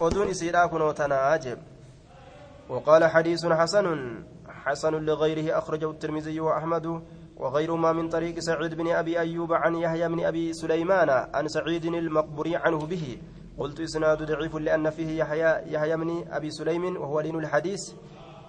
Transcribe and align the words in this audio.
أدون 0.00 0.28
إسيرا 0.28 0.66
كنوتنا 0.66 1.34
أجب 1.34 1.58
وقال 2.68 3.04
حديث 3.04 3.46
حسن 3.46 4.16
حسن 4.48 4.94
لغيره 4.94 5.58
أخرجه 5.58 5.90
الترمذي 5.90 6.40
وأحمد 6.40 7.02
وغيرهما 7.36 7.92
من 7.92 8.08
طريق 8.08 8.38
سعيد 8.38 8.74
بن 8.74 8.90
أبي 8.90 9.20
أيوب 9.20 9.52
عن 9.52 9.74
يحيى 9.74 10.08
بن 10.08 10.24
أبي 10.24 10.52
سليمان 10.52 11.10
عن 11.34 11.48
سعيد 11.48 11.84
المقبري 11.84 12.56
عنه 12.56 12.78
به. 12.78 13.18
قلت 13.58 13.80
إسناد 13.80 14.22
ضعيف 14.22 14.56
لأن 14.56 14.90
فيه 14.90 15.18
يحيى 15.18 15.72
يحيى 15.74 15.96
بن 15.96 16.24
أبي 16.30 16.50
سليم 16.50 16.96
وهو 16.96 17.20
لين 17.20 17.38
الحديث. 17.38 17.92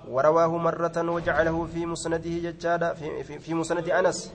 ورواه 0.09 0.57
مرة 0.57 1.11
وجعله 1.11 1.65
في 1.73 1.85
مسنده 1.85 2.29
ججادا 2.49 2.93
في, 2.93 3.23
في, 3.23 3.39
في 3.39 3.53
مسند 3.53 3.89
أنس. 3.89 4.33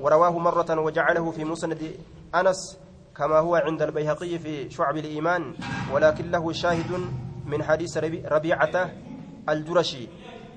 ورواه 0.00 0.38
مرة 0.38 0.80
وجعله 0.80 1.30
في 1.30 1.44
مسند 1.44 1.90
أنس. 2.34 2.78
كما 3.16 3.38
هو 3.38 3.54
عند 3.56 3.82
البيهقي 3.82 4.38
في 4.38 4.70
شعب 4.70 4.96
الإيمان 4.96 5.54
ولكن 5.92 6.30
له 6.30 6.52
شاهد 6.52 6.92
من 7.46 7.62
حديث 7.62 7.96
ربيعة 8.24 8.90
الجرشي. 9.48 10.08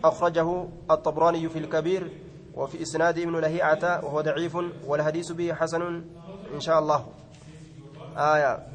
أخرجه 0.03 0.67
الطبراني 0.91 1.49
في 1.49 1.59
الكبير 1.59 2.11
وفي 2.55 2.81
إسناد 2.81 3.19
ابن 3.19 3.39
لهيعة 3.39 4.05
وهو 4.05 4.21
ضعيف 4.21 4.57
والحديث 4.87 5.31
به 5.31 5.53
حسن 5.53 5.81
إن 6.53 6.59
شاء 6.59 6.79
الله. 6.79 7.07
آية. 8.17 8.67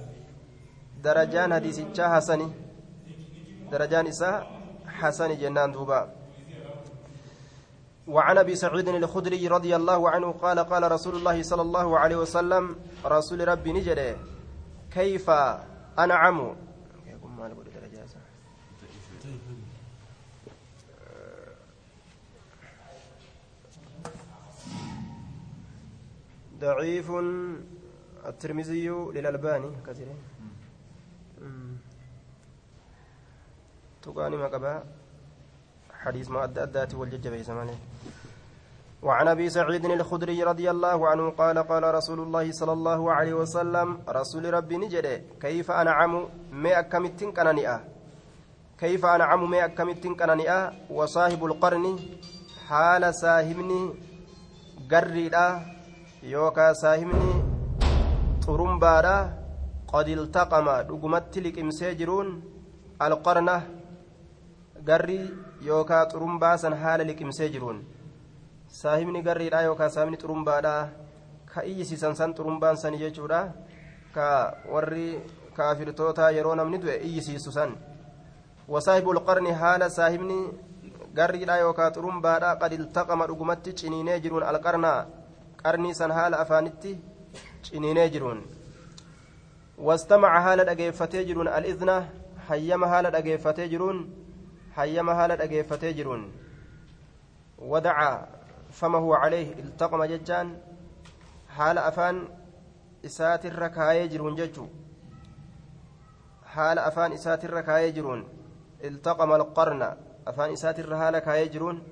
درجان 1.02 1.55
حديث 1.55 2.00
حسن 2.00 2.50
درجان 3.72 4.06
إساء 4.06 4.60
حسن 4.86 5.36
جنان 5.38 5.72
دوبا. 5.72 6.23
وعن 8.08 8.38
أبي 8.38 8.56
سعيد 8.56 8.88
الخدري 8.88 9.48
رضي 9.48 9.76
الله 9.76 10.10
عنه 10.10 10.32
قال 10.32 10.58
قال 10.58 10.92
رسول 10.92 11.16
الله 11.16 11.42
صلى 11.42 11.62
الله 11.62 11.98
عليه 11.98 12.16
وسلم 12.16 12.77
رسول 13.04 13.48
ربي 13.48 13.72
نجري 13.72 14.16
كيف 14.92 15.30
أنعم؟ 15.98 16.56
ضعيف 26.60 27.10
الترمذي 28.25 28.88
للألباني 28.88 29.70
كثير. 29.86 30.08
تقاني 34.02 34.36
ما 34.36 34.48
قبا 34.48 34.84
حديث 35.92 36.30
ما 36.30 36.44
أدى 36.44 36.62
أدات 36.62 36.94
والججب 36.94 37.36
زمانه. 37.36 37.77
وعن 39.05 39.28
أبي 39.28 39.50
سعيد 39.50 39.84
الخدري 39.84 40.42
رضي 40.42 40.70
الله 40.70 41.08
عنه 41.08 41.30
قال 41.30 41.58
قال 41.58 41.84
رسول 41.94 42.20
الله 42.20 42.47
صلى 42.52 42.72
الله 42.72 43.00
عليه 43.12 43.34
وسلم 43.34 43.88
رسول 44.08 44.44
ربي 44.55 44.77
نجري 44.77 45.16
كيف 45.41 45.70
أنعم 45.70 46.12
ما 46.52 46.78
اكمتين 46.78 47.32
كنانئة؟ 47.36 47.77
كيف 48.80 49.02
أنعم 49.06 49.50
ما 49.50 49.64
اكمتين 49.64 50.14
كنانئة؟ 50.14 50.72
وصاحب 50.91 51.44
القرن 51.44 51.86
حال 52.69 53.14
صاحبني 53.14 53.82
قريدا 54.92 55.75
saahibni 56.25 57.32
xurumbaadha 58.44 59.16
qad 59.92 60.08
iltaqama 60.08 60.82
dhugumatti 60.88 61.41
liqimsee 61.44 61.92
jiruun 62.00 62.28
alqarna 63.06 63.56
garri 64.88 65.20
yookaan 65.69 66.08
xurumbaa 66.12 66.56
san 66.62 66.75
haala 66.82 67.05
liqimsee 67.10 67.48
jiruun 67.55 67.78
saahibni 68.80 69.22
garriidha 69.22 69.62
yookaan 69.69 69.91
saahibni 69.94 70.19
xurumbaadha 70.22 70.75
ka 71.55 71.62
iyyisiisan 71.70 72.14
san 72.19 72.34
xurumbaan 72.34 72.77
sani 72.77 72.98
jechuudha 72.98 73.41
ka 74.14 74.28
warri 74.72 75.08
kaafirtoota 75.56 76.31
yeroo 76.36 76.55
namni 76.61 76.78
du'e 76.83 76.97
iyyisiisu 77.08 77.53
san 77.53 77.70
wasaahibu 78.69 79.12
alqarni 79.16 79.53
haala 79.62 79.91
saahibni 79.91 80.39
garriidha 81.14 81.58
yookaan 81.64 81.94
xurumbaadha 81.94 82.56
qad 82.62 82.72
iltaqama 82.78 83.27
dhugumatti 83.31 83.70
ciniinee 83.81 84.19
jiruun 84.25 84.43
alqarnaa 84.50 85.06
qarnii 85.62 85.94
san 86.00 86.10
haala 86.19 86.43
afaanitti 86.44 86.98
ciniinee 87.66 88.09
jiruun 88.15 88.41
wastamaca 89.78 90.41
haala 90.47 90.65
dhageeffatee 90.71 91.25
jiruun 91.28 91.48
al'izna 91.59 91.97
hayyama 92.48 92.87
haala 92.93 93.10
dhageeffatee 93.16 93.69
jiruun 93.69 93.98
hayyama 94.77 95.15
haala 95.15 95.37
dhageeffatee 95.43 95.93
jiruun 95.98 96.22
wadaca 97.72 98.34
famahu 98.80 99.16
calayh 99.22 99.48
iltaqama 99.62 100.08
jechaan 100.12 100.52
haala 101.56 101.86
afaan 101.90 102.20
isaatirra 103.08 103.68
kaayee 103.78 104.08
jiruun 104.12 104.36
jechuu 104.42 104.68
haala 106.54 106.86
afaan 106.90 107.16
isaatirra 107.18 107.62
kaayee 107.70 107.96
jiruun 107.98 108.22
iltaqama 108.90 109.40
alqarna 109.40 109.90
afaan 110.32 110.54
isaatirra 110.58 111.02
haala 111.02 111.26
kaayee 111.26 111.50
jiruun 111.56 111.82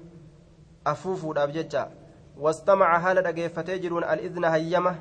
afuufuudhaaf 0.94 1.58
jecha 1.58 1.90
واستمع 2.38 2.98
حال 2.98 3.22
دغيفتي 3.22 3.78
جرون 3.78 4.04
الاذن 4.04 4.44
هيمه 4.44 4.94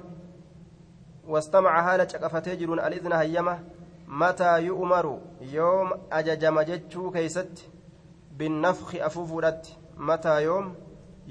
واستمع 1.27 1.83
حال 1.83 2.07
چقفتي 2.07 2.55
جرون 2.55 2.79
الاذن 2.79 3.13
هيمه 3.13 3.59
متى 4.07 4.61
يؤمر 4.61 5.19
يوم 5.41 5.93
اججم 6.11 6.61
جچو 6.61 7.11
كيست 7.11 7.69
بالنفخ 8.37 8.95
افوفودت 8.95 9.67
متى 9.97 10.43
يوم 10.43 10.75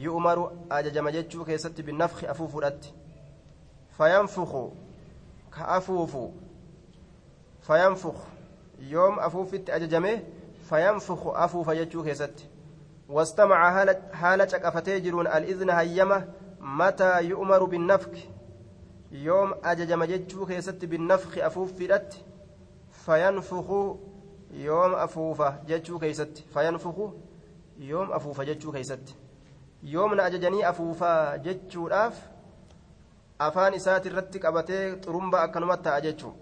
يؤمر 0.06 0.52
اججم 0.70 1.08
جچو 1.08 1.44
كيست 1.44 1.80
بالنفخ 1.80 2.24
افوفودت 2.24 2.92
فينفخ 3.96 4.68
كافوف 5.56 6.16
فينفخ 7.60 8.14
يوم 8.78 9.20
افوفت 9.20 9.70
اججمه 9.70 10.22
فينفخ 10.68 11.26
افوف 11.26 11.70
جچو 11.70 12.04
كيست 12.04 12.46
واستمع 13.08 13.86
حالة 14.12 14.46
شقفتي 14.46 15.00
جرون 15.00 15.26
الإذن 15.26 15.70
هيمة 15.70 16.28
متى 16.60 17.24
يؤمر 17.24 17.64
بالنفخ 17.64 18.18
يوم 19.12 19.54
أججم 19.64 20.04
جتشو 20.04 20.46
كيست 20.46 20.84
بالنفخ 20.84 21.38
أفوف 21.38 21.72
فدت 21.72 22.24
فينفخ 22.92 23.96
يوم 24.50 24.94
أفوفة 24.94 25.58
جتشو 25.68 25.98
كيست 25.98 26.44
فينفخ 26.54 27.10
يوم 27.78 28.12
أفوفة 29.84 29.86
جتشو 29.86 29.88
كيست 29.88 29.88
يوم 29.88 30.20
أججني 30.20 30.68
أفوفة 30.68 31.36
جتشو 31.36 31.86
الأف 31.86 32.30
أفان 33.40 33.74
إسات 33.74 34.06
الرتك 34.06 34.46
أبتي 34.46 34.94
طرمبا 34.94 35.44
أكنمتا 35.44 35.96
أجتشو 35.96 36.32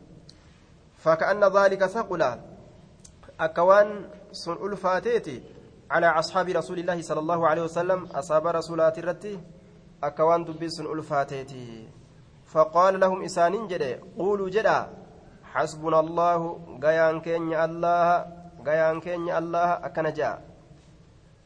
فكأن 0.96 1.44
ذلك 1.44 1.86
ثقل 1.86 2.38
أكوان 3.40 4.10
سن 4.32 4.52
ألفاتيتي 4.52 5.42
على 5.90 6.06
أصحاب 6.06 6.48
رسول 6.48 6.78
الله 6.78 7.02
صلى 7.02 7.20
الله 7.20 7.48
عليه 7.48 7.62
وسلم 7.62 8.04
أصحاب 8.04 8.46
رسولات 8.46 8.98
الرتي 8.98 9.40
أكوان 10.04 10.44
دبس 10.44 10.80
ألفاتيتي 10.80 11.88
فقال 12.46 13.00
لهم 13.00 13.24
إسانين 13.24 13.66
جدي 13.68 13.94
قولوا 13.94 14.50
جدا 14.50 14.88
حسبنا 15.44 16.00
الله 16.00 16.60
غيان 16.82 17.20
كين 17.20 17.54
الله 17.54 18.26
غيان 18.66 19.00
كين 19.00 19.30
الله 19.36 19.86
أكنجا 19.86 20.38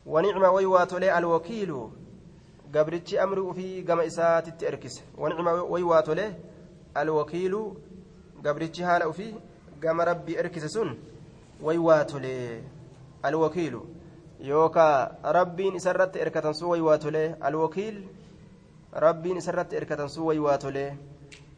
ونعم 0.06 0.42
ويواتولي 0.54 1.18
الوكيل 1.18 1.88
gabrichi 2.72 3.18
amri 3.18 3.40
ufii 3.40 3.82
gama 3.82 4.04
isaatitti 4.04 4.64
erkise 4.64 5.02
wanicma 5.18 5.52
waywaatole 5.52 6.36
alwakiilu 6.94 7.76
gabrichi 8.42 8.82
haala 8.82 9.08
ufii 9.08 9.34
gama 9.80 10.04
rabbii 10.04 10.34
erkise 10.34 10.68
sun 10.68 10.96
waywaatole 11.62 12.64
alwakiilu 13.22 13.86
yookaa 14.40 15.10
rabbiin 15.22 15.74
isarratti 15.76 16.18
erkatan 16.18 16.54
sun 16.54 16.68
wayi 16.68 16.82
waa 16.82 16.98
tolee 16.98 17.34
alwakiil 17.40 18.02
rabbiin 18.92 19.36
isarratti 19.36 19.76
erkatan 19.76 20.08
sun 20.08 20.24
wayi 20.26 20.40
waa 20.40 20.58
tolee 20.58 20.96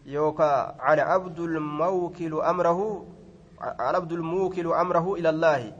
yookaa 0.06 0.74
cala 0.86 1.06
abdulmawkilu 1.06 2.42
amrahu 2.42 3.06
cala 3.58 3.98
abdulmuukilu 3.98 4.74
amrahu 4.74 5.16
ila 5.16 5.28
allaahi 5.28 5.72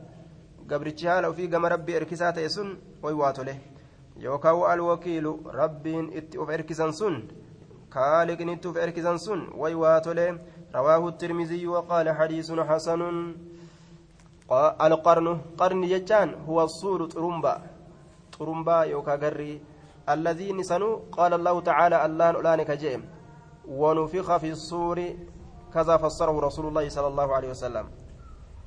gabrichi 0.68 1.06
haala 1.06 1.30
ufii 1.30 1.48
gama 1.48 1.68
rabbii 1.68 1.96
erkisaa 2.00 2.32
ta'e 2.32 2.48
sun 2.48 2.76
wayi 3.02 3.16
waa 3.16 3.32
tolee 3.32 3.58
yookaa 4.26 4.54
wa 4.54 4.72
alwakiilu 4.72 5.32
rabbiin 5.60 6.12
itti 6.18 6.38
uf 6.38 6.50
erkisan 6.50 6.92
sun 6.92 7.22
kaaliqin 7.88 8.48
itti 8.48 8.68
uf 8.68 8.76
erkisan 8.76 9.18
sun 9.18 9.48
wayi 9.62 9.74
waa 9.74 10.00
tolee 10.00 10.32
رواه 10.74 11.08
الترمذي 11.08 11.66
وقال 11.66 12.06
حديث 12.18 12.52
حسن 12.52 13.00
القرن 14.86 15.40
قرن 15.58 15.82
ججان 15.86 16.34
هو 16.48 16.62
الصور 16.62 17.06
طرمبا 17.06 17.62
طرمبا 18.38 18.82
يوكا 18.82 19.14
غري 19.14 19.60
الذي 20.08 20.52
نسنو 20.52 20.96
قال 21.12 21.34
الله 21.34 21.60
تعالى 21.60 22.06
الله 22.06 22.30
الانك 22.30 22.70
جيم 22.70 23.02
ونفخ 23.68 24.36
في 24.36 24.50
الصور 24.50 24.98
كذا 25.74 25.96
فسره 25.96 26.40
رسول 26.40 26.66
الله 26.66 26.88
صلى 26.88 27.06
الله 27.06 27.34
عليه 27.34 27.50
وسلم 27.50 27.86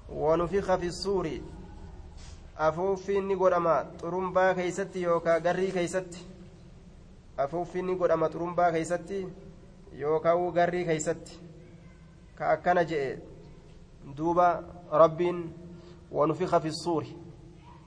ونفخ 0.10 0.76
في 0.76 0.88
الصور 0.88 1.28
afuuffiinni 2.58 3.36
godhama 3.36 3.76
xurumbaa 4.02 4.54
keeysatti 4.54 5.04
yookaa 5.04 5.40
garrii 5.40 5.72
keeysatti 5.72 6.26
afuuffiinni 7.38 7.96
godhama 7.96 8.30
xurumbaa 8.30 8.72
keeysatti 8.72 9.28
yookaa 10.04 10.36
garrii 10.52 10.86
keeysatti 10.86 11.40
ka 12.36 12.52
akkana 12.52 12.84
دوبا 14.16 14.64
رب 14.92 15.22
ونفخ 16.12 16.58
في 16.58 16.68
الصور 16.68 17.06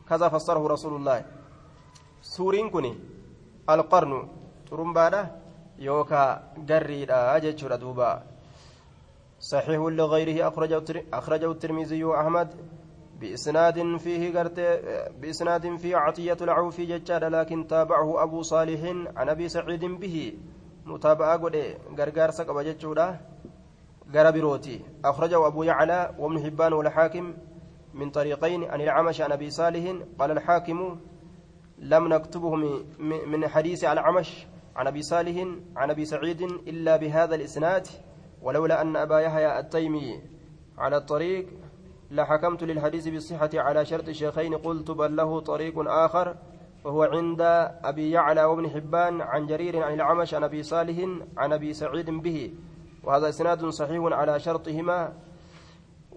كذا 0.08 0.28
فسره 0.28 0.68
رسول 0.68 0.96
الله 0.96 1.24
سورين 2.22 2.70
كني 2.70 2.92
القرن 3.70 4.28
ترمبانا 4.70 5.20
يوكا 5.78 6.22
قريدا 6.68 7.36
أجتشر 7.36 7.76
دوبا 7.76 8.22
صحيح 9.40 9.80
لغيره 9.80 10.48
أخرجه 11.12 11.50
الترمذي 11.52 12.04
وأحمد 12.04 12.48
بإسناد 13.20 13.96
فيه 13.96 14.42
بإسناد 15.20 15.76
فيه 15.76 15.96
عطية 15.96 16.36
العوفي 16.40 16.86
ججال 16.86 17.32
لكن 17.32 17.66
تابعه 17.66 18.22
أبو 18.22 18.42
صالح 18.42 18.80
عن 19.16 19.28
أبي 19.28 19.48
سعيد 19.48 19.84
به. 19.84 20.34
متابعة 20.86 21.36
قد 21.36 21.76
غرغار 21.98 22.30
سقب 22.30 22.58
ججودا 22.58 23.20
غربروتي 24.14 24.80
أخرجه 25.04 25.46
أبو 25.46 25.62
يعلى 25.62 26.14
وابن 26.18 26.44
حبان 26.44 26.72
والحاكم 26.72 27.34
من 27.94 28.10
طريقين 28.10 28.64
عن 28.64 28.80
العمش 28.80 29.20
عن 29.20 29.32
أبي 29.32 29.50
صالح. 29.50 29.94
قال 30.18 30.30
الحاكم 30.30 31.00
لم 31.78 32.08
نكتبه 32.08 32.56
من 33.26 33.48
حديث 33.48 33.84
على 33.84 34.00
العمش 34.00 34.46
عن 34.76 34.86
أبي 34.86 35.02
صالح 35.02 35.46
عن 35.76 35.90
أبي 35.90 36.04
سعيد 36.04 36.42
إلا 36.42 36.96
بهذا 36.96 37.34
الإسناد 37.34 37.86
ولولا 38.42 38.82
أن 38.82 38.96
أبا 38.96 39.20
يحيى 39.20 39.58
التيمي 39.58 40.22
على 40.78 40.96
الطريق 40.96 41.46
لحكمت 42.10 42.64
للحديث 42.64 43.08
بالصحة 43.08 43.50
على 43.54 43.84
شرط 43.84 44.08
الشيخين 44.08 44.54
قلت 44.54 44.90
بل 44.90 45.16
له 45.16 45.40
طريق 45.40 45.74
آخر 45.78 46.36
وهو 46.84 47.02
عند 47.02 47.40
أبي 47.84 48.10
يعلى 48.10 48.44
وابن 48.44 48.70
حبان 48.70 49.20
عن 49.20 49.46
جرير 49.46 49.82
عن 49.82 49.94
العمش 49.94 50.34
عن 50.34 50.44
أبي 50.44 50.62
صالح 50.62 51.08
عن 51.36 51.52
أبي 51.52 51.72
سعيد 51.72 52.10
به 52.10 52.54
وهذا 53.04 53.28
إسناد 53.28 53.66
صحيح 53.66 54.04
على 54.04 54.40
شرطهما. 54.40 55.12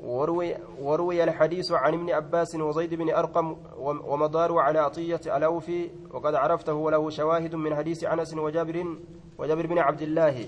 وروي, 0.03 0.55
وروي 0.81 1.23
الحديث 1.23 1.71
عن 1.71 1.93
ابن 1.93 2.09
عباس 2.11 2.55
وزيد 2.55 2.93
بن 2.93 3.13
أرقم 3.13 3.55
ومدار 3.77 4.57
على 4.57 4.79
عطية 4.79 5.21
الأوفي 5.25 5.89
وقد 6.11 6.35
عرفته 6.35 6.73
وله 6.73 7.09
شواهد 7.09 7.55
من 7.55 7.75
حديث 7.75 8.03
أنس 8.03 8.33
وجابر 8.33 8.97
وجابر 9.37 9.67
بن 9.67 9.77
عبد 9.79 10.01
الله. 10.01 10.47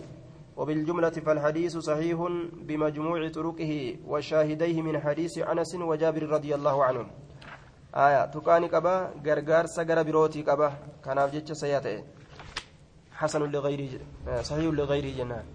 وبالجملة 0.58 1.10
فالحديث 1.10 1.78
صحيح 1.78 2.18
بمجموع 2.68 3.30
طرقه 3.30 3.74
وشاهديه 4.08 4.82
من 4.82 5.00
حديث 5.00 5.38
أنس 5.38 5.76
وجابر 5.76 6.24
رضي 6.24 6.56
الله 6.56 6.84
عنهم. 6.84 7.08
آية 7.96 8.26
تكاني 8.26 8.68
كبا 8.68 8.96
غرغار 9.26 9.66
سغر 9.66 10.04
بروتي 10.04 10.42
كبا. 10.44 10.70
كان 11.06 11.18
أفجتش 11.18 11.52
سياته 11.52 12.04
حسن 13.12 13.42
لغيره 13.52 14.00
صحيح 14.42 14.74
لغيره 14.74 15.18
جنان 15.18 15.46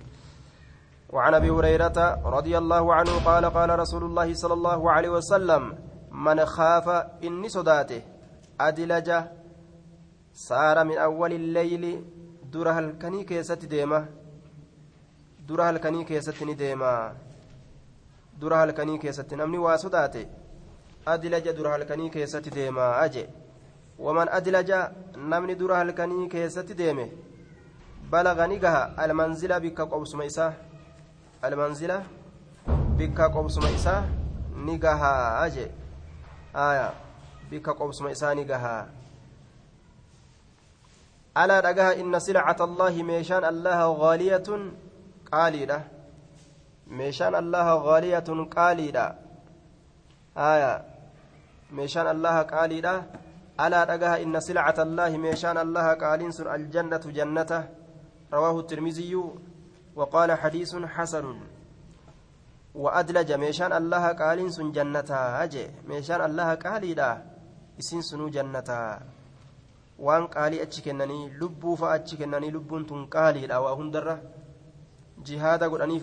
وعن 1.10 1.34
أبي 1.34 1.50
هريرة 1.50 1.98
رضي 2.24 2.58
الله 2.58 2.94
عنه 2.94 3.24
قال 3.24 3.44
قال 3.44 3.78
رسول 3.78 4.04
الله 4.04 4.34
صلى 4.34 4.54
الله 4.54 4.90
عليه 4.90 5.08
وسلم 5.08 5.78
من 6.12 6.44
خاف 6.44 6.88
إني 7.24 7.48
صداته 7.48 8.02
أدلج 8.60 9.10
سار 10.32 10.84
من 10.84 10.98
أول 10.98 11.32
الليل 11.32 12.04
دره 12.52 12.78
الكني 12.78 13.24
كيست 13.24 13.64
ديما 15.50 15.56
دره 15.56 15.70
الكني 15.70 16.04
كيست 16.04 16.42
نديما 16.42 17.14
دره 18.40 18.64
الكني 18.64 18.98
كيست 18.98 19.34
نمني 19.34 19.58
واسداته 19.58 20.26
أدلج 21.08 21.50
دره 21.50 21.76
الكني 21.76 22.08
كيست 22.10 22.48
ديما 22.48 23.04
أجي 23.04 23.26
ومن 23.98 24.28
أدلج 24.28 24.70
نمني 25.16 25.54
دره 25.54 25.82
الكني 25.82 26.28
كيست 26.28 26.72
ديمه 26.72 27.08
بلغ 28.12 28.46
نجها 28.46 29.04
المنزل 29.04 29.60
بك 29.60 29.80
قوس 29.80 30.14
ميساه 30.14 30.52
almanzila 31.42 32.04
bikka 32.96 33.28
qobsuma 33.32 33.70
isaa 33.70 34.04
ni 34.64 34.78
gahaa 34.78 35.48
jee. 35.50 35.70
Aya 36.54 36.92
bikka 37.50 37.74
qobsuma 37.74 38.10
isaa 38.10 38.34
ni 38.34 38.44
gahaa 38.44 38.86
alaa 41.34 41.60
dhagaha 41.62 41.94
inna 41.94 42.20
silcata 42.20 42.64
allaahi 42.64 43.02
meeshaan 43.02 43.44
allaha 43.44 43.86
gaaliyatun 44.02 44.72
qaaliidha 45.30 45.78
meeshaan 47.00 47.34
allaha 47.42 47.74
gaaliyatun 47.88 48.46
qaaliidha 48.56 49.04
aya 50.34 50.72
meeshaan 51.70 52.06
allaha 52.14 52.44
qaaliidha 52.54 52.94
alaa 53.58 53.84
dhagaha 53.92 54.22
inna 54.24 54.40
silcata 54.40 54.82
allaahi 54.88 55.18
meeshaan 55.26 55.56
allaha 55.66 55.96
qaaliin 56.04 56.32
sun 56.32 56.48
aljannatu 56.56 57.12
jannata 57.20 57.68
rawaahu 58.32 58.62
tirmiziyu 58.62 59.24
وقال 59.96 60.32
حديث 60.32 60.76
حسن 60.76 61.26
وأدلج 62.74 63.32
ميشان 63.32 63.72
الله 63.72 64.04
قالين 64.12 64.50
سن 64.50 64.72
جنتا 64.72 65.42
أجي 65.44 65.66
ميشان 65.88 66.20
الله 66.28 66.54
قالي 66.54 66.94
لا 66.94 67.10
إسين 67.80 68.02
سنو 68.02 68.28
جنتا 68.28 68.80
qaalii 70.34 70.60
achi 70.64 70.80
kennanii 70.82 71.28
lubbuu 71.40 71.76
fa'a 71.76 71.92
achi 72.00 72.16
kennanii 72.16 72.50
lubbuun 72.50 72.86
tun 72.88 73.04
qaaliidha 73.14 73.60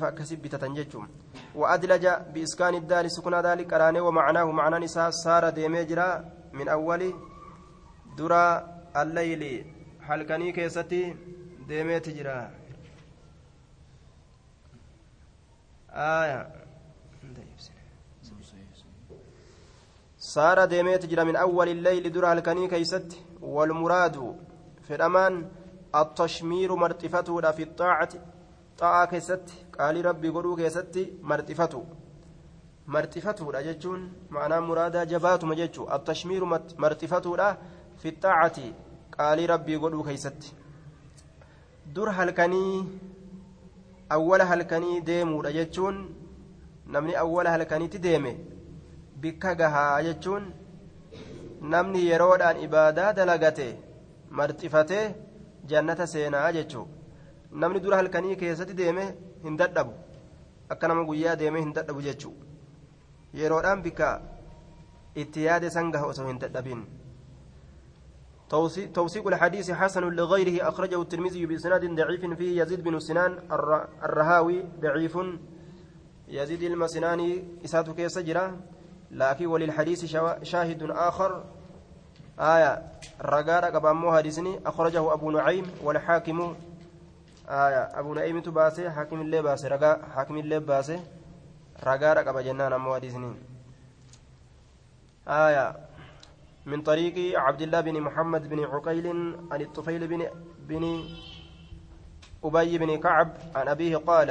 akkasi 0.10 0.38
bitatan 0.38 0.76
jechuun 0.76 1.08
wa'adlaja 1.56 2.20
biiskaani 2.34 2.82
daali 2.82 3.10
sukunaa 3.10 3.42
daali 3.42 3.66
qaraanee 3.66 4.06
wamacnaahu 4.10 4.54
macnaan 4.54 4.84
isaa 4.84 5.12
saara 5.24 5.52
deemee 5.52 5.86
jira 5.86 6.08
min 6.54 6.70
awwali 6.70 7.16
dura 8.18 8.44
allayli 8.94 9.52
halkanii 10.08 10.54
keessatti 10.54 11.02
deemeeti 11.68 12.14
jira 12.20 12.38
آية 15.98 16.48
صار 20.20 20.66
ديميت 20.66 21.06
جرى 21.06 21.24
من 21.24 21.36
أول 21.36 21.70
الليل 21.70 22.12
درى 22.12 22.34
الكني 22.34 22.68
كيست 22.68 23.18
والمراد 23.42 24.36
في 24.88 24.96
الأمان 24.96 25.50
التشمير 25.96 26.76
مرتفته 26.76 27.52
في 27.52 27.64
الطاعة 27.64 28.10
xa'aa 28.80 29.06
keessatti 29.12 29.56
qaalii 29.76 30.04
rabbii 30.08 30.32
godhuu 30.36 30.56
keessatti 30.62 31.04
marxifatu 31.32 31.80
marxifatuudha 32.96 33.62
jechuun 33.68 34.04
ma'anaa 34.36 34.60
muraadaa 34.68 35.06
jabaatuma 35.14 35.56
jechuudha 35.62 35.96
attashmiiru 35.98 36.50
marxifatuudha 36.86 37.48
fixaacati 38.04 38.66
qaalii 39.16 39.48
rabbii 39.54 39.80
godhuu 39.86 40.06
keessatti 40.10 40.54
dur 41.96 42.12
halkanii 42.20 42.76
awwala 44.18 44.50
halkanii 44.52 45.02
deemuudha 45.10 45.56
jechuun 45.58 45.98
namni 46.98 47.16
awwala 47.24 47.56
halkaniitti 47.56 48.04
deeme 48.06 48.34
bikka 49.26 49.56
gahaa 49.64 50.04
jechuun 50.10 50.46
namni 51.74 52.06
yeroodhaan 52.10 52.62
ibaadaa 52.68 53.10
dalagate 53.22 53.68
marxifatee 54.42 55.04
jannata 55.74 56.08
seenaa 56.14 56.52
jechuudha. 56.60 56.97
Namni 57.52 57.80
dura 57.80 57.98
halkanii 57.98 58.36
keessatti 58.36 58.74
deeme 58.74 59.06
hin 59.44 59.58
dadhabu. 59.58 59.94
Akka 60.70 60.88
nama 60.88 61.04
guyyaa 61.04 61.36
deeme 61.36 61.60
hin 61.62 61.74
dadhabu 61.74 62.02
jechuu. 62.02 62.36
Yeroodhaan 63.34 63.82
bikka 63.82 64.22
itti 65.16 65.44
yaade 65.44 65.70
san 65.70 65.92
gaha 65.92 66.14
osoo 66.14 66.28
hin 66.28 66.40
dadhabin. 66.40 66.86
توثيق 68.48 69.28
الحديث 69.28 69.72
حسن 69.72 70.04
لغيره 70.04 70.68
أخرجه 70.70 71.02
الترمذي 71.02 71.46
بإسناد 71.46 71.96
ضعيف 71.96 72.26
فيه 72.26 72.62
يزيد 72.62 72.84
بن 72.84 73.00
سنان 73.00 73.40
الرهاوي 74.04 74.64
ضعيف 74.80 75.18
يزيد 76.28 76.64
المسناني 76.64 77.44
إساته 77.66 77.94
كيس 77.94 78.20
جرا 78.20 78.62
لكن 79.12 79.46
وللحديث 79.46 80.06
شاهد 80.44 80.84
آخر 80.92 81.44
آية 82.40 82.84
رقار 83.22 83.66
قبامو 83.66 84.16
حديثني 84.16 84.60
أخرجه 84.66 85.14
أبو 85.14 85.32
نعيم 85.32 85.66
والحاكم 85.84 86.56
تباسي 88.42 88.90
حاكم 88.90 89.22
اللي 89.22 89.42
باسي 89.42 89.68
رقا 89.68 89.92
حاكم 90.16 90.38
اللي 90.38 90.60
باسي 90.60 91.00
رقار 91.84 92.18
قبا 92.18 92.42
جنان 92.42 92.74
أمو 92.74 92.96
حديثني 92.96 93.36
آية 95.28 95.76
من 96.66 96.82
طريق 96.82 97.40
عبد 97.40 97.62
الله 97.62 97.82
بن 97.82 98.02
محمد 98.02 98.50
بن 98.50 98.60
عقيل 98.64 99.08
عن 99.52 99.62
الطفيل 99.62 100.08
بن 100.08 100.28
بن 100.60 100.84
أبي 102.44 102.78
بن 102.78 103.00
كعب 103.00 103.30
عن 103.56 103.68
أبيه 103.68 103.98
قال 103.98 104.30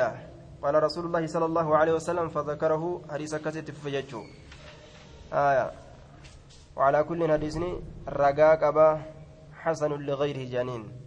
قال 0.63 0.83
رسول 0.83 1.05
الله 1.07 1.27
صلى 1.27 1.45
الله 1.45 1.77
عليه 1.77 1.93
وسلم 1.93 2.29
فذكره 2.29 3.03
حديث 3.11 3.35
كست 3.35 3.71
فججو 3.71 4.23
آية 5.33 5.73
وعلى 6.77 7.05
كل 7.05 7.21
رقاق 8.09 8.65
أبا 8.65 9.03
حسن 9.55 9.93
لغيره 9.93 10.51
جانين 10.51 11.06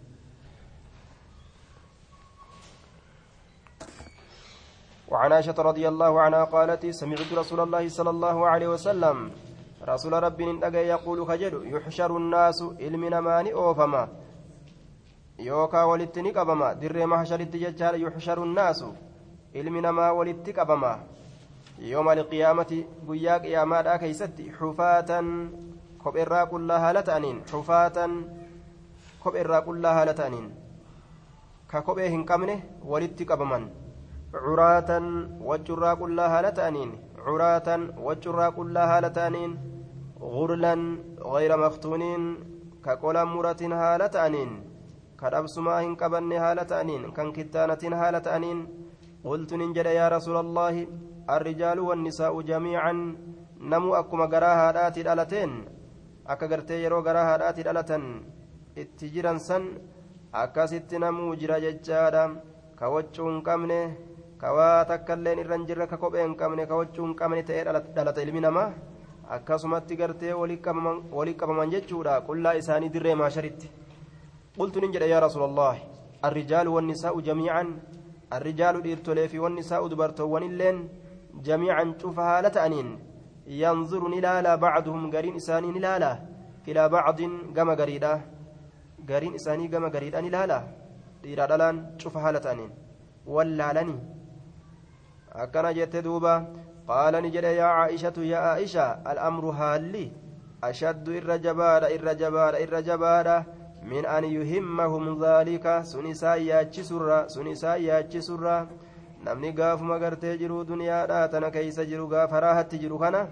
وعن 5.10 5.32
عائشة 5.32 5.54
رضي 5.58 5.88
الله 5.88 6.20
عنها 6.20 6.44
قالت 6.44 6.86
سمعت 6.86 7.32
رسول 7.32 7.60
الله 7.60 7.88
صلى 7.88 8.10
الله 8.10 8.48
عليه 8.48 8.68
وسلم 8.68 9.30
رسول 9.88 10.12
ربي 10.12 10.52
نجا 10.52 10.80
يقول 10.80 11.26
خجل 11.26 11.74
يحشر 11.74 12.16
الناس 12.16 12.64
علمنا 12.80 13.20
ماني 13.20 13.52
أوفما 13.52 14.08
يوكا 15.38 15.82
ولتني 15.82 16.30
قبما 16.30 16.72
در 16.72 17.06
محشر 17.06 17.40
التجار 17.40 17.94
يحشر 17.94 18.42
الناس 18.42 18.84
علمنا 19.56 19.90
ما 19.90 20.10
ولتك 20.10 20.60
قبما 20.60 20.98
qiyaamaadhaa 21.80 23.98
keeysatti 24.02 24.50
xufaatan 24.58 25.28
kopherraa 26.02 26.46
qullaa 26.50 26.80
haala 26.82 27.02
ta'aniin 27.02 27.38
xufaatan 27.52 28.12
kopherraa 29.22 29.62
qullaa 29.68 29.94
haala 29.98 30.14
ta'aniin 30.18 30.50
ka 31.70 31.82
kophee 31.86 32.10
hin 32.14 32.26
qabne 32.30 32.56
walitti 32.92 33.28
qabaman 33.30 33.64
curaatan 34.32 35.06
waccurraa 35.50 35.96
qullaa 36.02 36.28
haala 36.32 36.52
ta'aniin 36.58 36.90
curaatan 37.24 37.82
waccurraa 38.06 38.50
qullaa 38.58 38.86
haala 38.92 39.10
ta'aniin 39.18 39.52
gurlan 40.34 40.82
gayra 41.32 41.56
maktuuniin 41.64 42.24
ka 42.84 42.96
qolan 43.02 43.28
muratin 43.34 43.72
haala 43.80 44.08
ta'aniin 44.16 44.52
ka 45.20 45.30
dhabsumaa 45.34 45.80
hin 45.84 45.96
qabanne 46.02 46.36
haala 46.44 46.64
ta'aniin 46.72 47.10
kan 47.16 47.32
kittaanatin 47.38 47.98
haala 48.02 48.20
ta'aniin 48.28 48.60
قلت 49.24 49.52
ننجد 49.60 49.86
يا 50.00 50.08
رسول 50.08 50.36
الله 50.44 50.74
الرجال 51.36 51.78
والنساء 51.88 52.32
جميعا 52.50 52.92
نمو 53.72 53.90
أكما 54.00 54.26
قراها 54.32 54.66
راتي 54.76 55.00
الألتين 55.04 55.50
أكا 56.32 56.46
قرتي 56.50 56.76
يرو 56.84 57.00
قراها 57.06 57.36
راتي 57.36 57.60
الألتن 57.64 58.04
اتجرا 58.80 59.32
سن 59.48 59.64
akkasitti 60.32 60.98
namuu 61.02 61.34
jira 61.40 61.60
jechaadha 61.60 62.22
ka 62.78 62.86
waccuu 62.94 63.28
hin 63.28 63.42
qabne 63.42 63.78
ka 64.40 64.52
waa 64.56 64.84
takka 64.90 65.14
illeen 65.18 65.38
irra 65.42 65.56
hin 65.56 65.66
jirre 65.68 65.86
ka 65.90 65.96
kophee 66.02 66.22
hin 66.24 66.34
qabne 66.40 66.66
ka 66.68 66.76
waccuu 66.80 67.04
hin 67.06 67.14
qabne 67.20 67.42
ta'ee 67.48 67.64
dhalata 67.96 68.22
ilmi 68.24 68.40
namaa 68.46 68.68
akkasumatti 69.36 69.96
gartee 70.00 70.32
walii 70.32 71.34
qabaman 71.40 71.70
jechuudha 71.74 72.20
qullaa 72.28 72.54
isaanii 72.60 72.88
dirree 72.94 73.14
maasharitti 73.22 73.70
qultu 74.56 74.80
nin 74.80 74.92
jedhe 74.94 75.08
yaa 75.12 75.20
rasuula 75.26 75.46
allah 75.50 75.76
arrijaalu 76.28 76.74
wannisaa'u 76.76 77.22
jamiican 77.28 77.68
arrijaalu 78.36 78.82
dhiirtolee 78.86 79.28
fi 79.32 79.38
wannisaa'u 79.44 79.90
dubartoowwan 79.92 80.46
illeen 80.48 80.78
jamiican 81.48 81.94
cufa 82.02 82.24
haala 82.30 82.50
ta'aniin 82.56 82.90
yanzuru 83.62 84.08
ni 84.10 84.18
ilaala 84.22 84.56
bacduhum 84.64 85.10
gariin 85.14 85.36
isaanii 85.42 85.72
ni 85.74 85.78
ilaala 85.82 86.10
ilaa 86.70 86.88
bacdin 86.94 87.34
gama 87.56 87.76
gariidha 87.80 88.12
gariin 89.10 89.34
isaanii 89.40 89.68
gama 89.74 89.90
gariidhaan 89.96 90.30
ilaala 90.30 90.58
dhiiraa 91.22 91.50
dhalaan 91.52 91.78
cufa 92.02 92.24
haala 92.24 92.40
ta'aniin 92.46 92.72
wallaalanii 93.36 94.00
akkana 95.34 95.72
jette 95.74 96.02
duuba 96.02 96.46
qaala 96.86 97.20
ni 97.20 97.30
jedhe 97.30 97.54
yaa 97.56 97.86
caa'ishatu 97.86 98.24
yaa 98.24 98.54
aa'isha 98.54 98.98
al'amru 99.04 99.52
haalli? 99.52 100.12
Ashaddu 100.62 101.12
irra 101.18 101.38
jabaadha 101.38 101.90
irra 101.96 102.14
jabaadha 102.14 102.60
irra 102.60 102.82
jabaadha. 102.82 103.44
Min 103.82 104.04
an 104.04 104.24
yuhimmahum 104.24 105.18
dhaalika 105.20 105.84
sun 105.84 106.06
isaan 106.06 106.42
yaachisurra 106.44 107.28
sun 107.30 107.46
isaan 107.46 107.80
yaachisurra. 107.82 108.66
Namni 109.24 109.52
gaafuma 109.52 109.98
gartee 109.98 110.36
jiru 110.38 110.64
duniyaadha 110.64 111.28
tana 111.30 111.50
keeysa 111.50 111.84
jiru 111.86 112.08
gaafa 112.08 112.40
raahatti 112.40 112.78
jiru 112.78 112.98
kana 112.98 113.26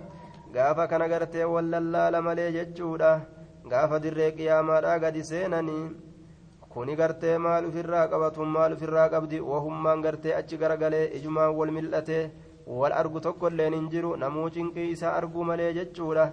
gaafa 0.54 0.86
kana 0.88 1.08
gartee 1.08 1.44
wallallaala 1.44 2.22
malee 2.22 2.52
jechuudha. 2.52 3.20
Gaafa 3.68 4.00
dirree 4.00 4.32
qiyaamaadhaa 4.32 4.98
gadi 4.98 5.24
seenanii 5.24 5.90
kuni 6.72 6.96
gartee 7.00 7.38
maal 7.44 7.66
ufirraa 7.70 8.06
qabatun 8.12 8.48
maal 8.56 8.72
ufirraa 8.76 9.08
qabdi 9.14 9.40
wahummaan 9.50 10.02
gartee 10.06 10.34
achi 10.40 10.56
garagalee 10.62 11.04
ijumaan 11.18 11.54
wal 11.58 11.70
mil'ate 11.76 12.18
wal 12.80 12.92
argu 13.00 13.20
tokkolleen 13.26 13.74
hin 13.78 13.88
jiru 13.92 14.16
namuu 14.22 14.48
cinqii 14.56 14.88
isaa 14.94 15.14
arguu 15.20 15.44
malee 15.50 15.72
jechuudha 15.78 16.26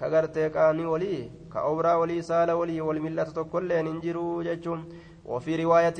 ka 0.00 0.10
gartee 0.14 0.48
qaamni 0.56 0.86
walii 0.92 1.20
ka 1.52 1.62
obraa 1.72 1.98
walii 2.02 2.22
saala 2.30 2.56
walii 2.60 2.80
wal 2.88 3.00
mil'atu 3.06 3.32
tokkolleen 3.40 3.86
hin 3.92 4.00
jiru 4.06 4.24
jechuun 4.48 4.82
وفي 5.26 5.52
رواية 5.64 5.98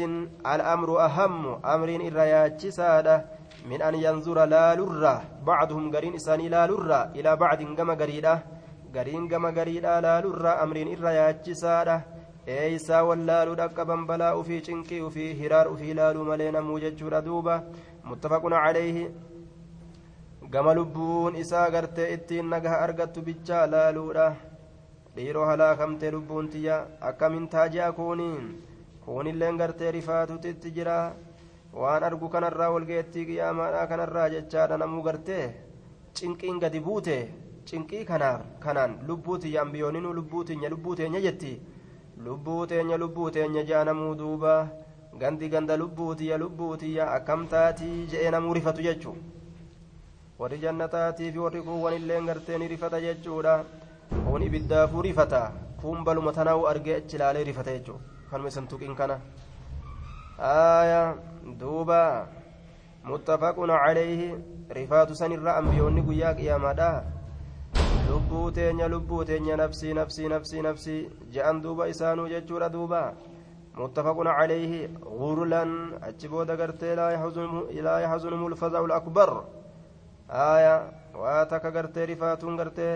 الأمر 0.54 0.88
أهم 1.06 1.34
أمر 1.64 1.88
الرياتش 1.88 2.66
سادة 2.78 3.16
من 3.70 3.82
أن 3.82 3.94
ينظر 3.94 4.38
لا 4.44 4.74
لرة 4.78 5.14
بعضهم 5.42 5.84
قرين 5.94 6.14
إساني 6.14 6.48
لا 6.48 6.66
لرة 6.70 7.10
إلى 7.18 7.30
بعض 7.36 7.60
قم 7.78 7.90
قريدة 8.00 8.34
قرين 8.94 9.22
قم 9.32 9.44
قريدة 9.58 10.00
لا 10.00 10.20
لرة 10.20 10.52
أمر 10.62 10.76
الرياتش 10.76 11.50
سادة 11.50 11.96
eeysaa 12.54 13.02
wallaaluu 13.08 13.54
dhaqqaban 13.60 14.06
balaa 14.06 14.34
ufii 14.40 14.60
cinqii 14.66 15.00
ufii 15.08 15.32
hiraar 15.40 15.68
ufii 15.74 15.94
laaluu 15.98 16.24
malee 16.30 16.50
namuu 16.56 16.78
jechuudha 16.84 17.20
duuba. 17.28 17.54
Muttafaqun 18.04 18.52
calayhi 18.64 19.06
gama 20.50 20.74
lubbuun 20.78 21.36
isaa 21.42 21.70
gartee 21.70 22.12
ittiin 22.14 22.46
nagaha 22.54 22.78
argattu 22.86 23.22
bichaa 23.28 23.66
laaluudha. 23.74 24.26
Dhiiroo 25.16 25.46
halaakamtee 25.50 26.10
lubbuun 26.16 26.48
tiyya. 26.48 26.76
Akkamin 27.00 27.48
taaji'a 27.48 27.92
kuuniin 27.92 28.44
kuunilleen 29.04 29.56
gartee 29.58 29.90
rifaatutitti 29.98 30.70
jira. 30.76 30.98
Waan 31.74 32.04
argu 32.04 32.28
kanarraa 32.28 32.70
walgeettii 32.74 33.26
qiyyaamaadhaa 33.30 33.86
kanarraa 33.86 34.28
jechaadha 34.34 34.78
namuu 34.78 35.02
gartee? 35.02 35.44
Cinqiin 36.14 36.60
gadi 36.60 36.80
buute. 36.80 37.16
Cinqii 37.68 38.04
kanaan 38.04 39.00
lubbuu 39.08 39.38
tiyya 39.38 39.62
ambiyooninuu 39.62 40.12
lubbuu 40.18 40.44
tinya 40.44 40.68
lubbuu 40.68 40.94
teenya 40.94 41.20
jetti 41.20 41.58
lubbuu 42.24 42.66
teenya 42.66 42.96
lubbuu 42.96 43.30
teenya 43.30 43.62
jaa 43.64 43.84
namuu 43.84 44.14
duuba. 44.14 44.68
Gandi 45.20 45.48
ganda 45.48 45.76
lubbuu 45.76 46.14
tiyya 46.14 46.36
lubbuu 46.38 46.76
tiyya 46.76 47.04
akkam 47.16 47.46
taatii 47.48 48.06
je'ee 48.10 48.30
namuu 48.30 48.54
rifatu 48.54 48.82
jechuu 48.82 49.16
warri 50.38 50.58
jannataatii 50.64 51.32
fi 51.32 51.38
warri 51.38 51.62
kuuwwan 51.66 51.94
illeen 51.96 52.26
gartee 52.26 52.58
ni 52.58 52.68
rifata 52.68 53.00
jechuudha. 53.00 53.64
Kun 54.24 54.42
ibiddaafuu 54.42 55.02
rifata. 55.02 55.52
Kun 55.80 56.04
baluma 56.04 56.32
tanaa'u 56.32 56.66
argee 56.68 56.96
achi 57.00 57.16
ilaalee 57.16 57.44
rifata 57.44 57.72
jechuudha. 57.78 58.04
Kanuma 58.30 58.48
isan 58.48 58.66
tuqin 58.68 58.94
kana. 58.94 59.16
Aaya 60.38 61.16
duuba. 61.60 62.28
Muttafaqun 63.04 63.70
calayhi 63.70 64.34
rifaatu 64.78 65.14
sanirra 65.14 65.56
ambiyoonni 65.56 66.02
guyyaa 66.02 66.34
qiyaamaadha 66.34 66.88
lubbuu 68.35 68.51
teenya 68.51 68.87
lubbuu 68.93 69.23
teenya 69.23 69.55
nafsii 69.63 69.93
nafsii 69.93 70.27
nafsii 70.33 70.61
nafsii 70.67 71.01
je'an 71.33 71.61
duuba 71.63 71.87
isaanuu 71.93 72.27
jechuudha 72.33 72.69
duuba 72.69 73.03
متفق 73.75 74.17
عليه 74.27 74.89
غرلا 75.19 75.63
أجبود 76.09 76.51
قرتي 76.59 76.95
لا 76.95 77.07
يحزنهم 77.15 77.63
لا 77.87 77.97
يحزنهم 78.05 78.47
الفزع 78.47 78.85
الأكبر 78.85 79.29
آية 80.29 80.75
واتك 81.15 81.65
قرتي 81.75 82.05
رفاتون 82.05 82.59
قرتي 82.59 82.89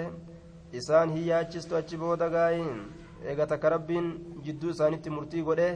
إسان 0.76 1.10
هي 1.16 1.40
أجست 1.42 1.74
أجبود 1.74 2.22
قاين 2.36 2.78
إيغا 3.24 3.46
تكربين 3.46 4.06
جدو 4.46 4.70
إسانت 4.70 5.08
مرتي 5.16 5.42
قده 5.48 5.70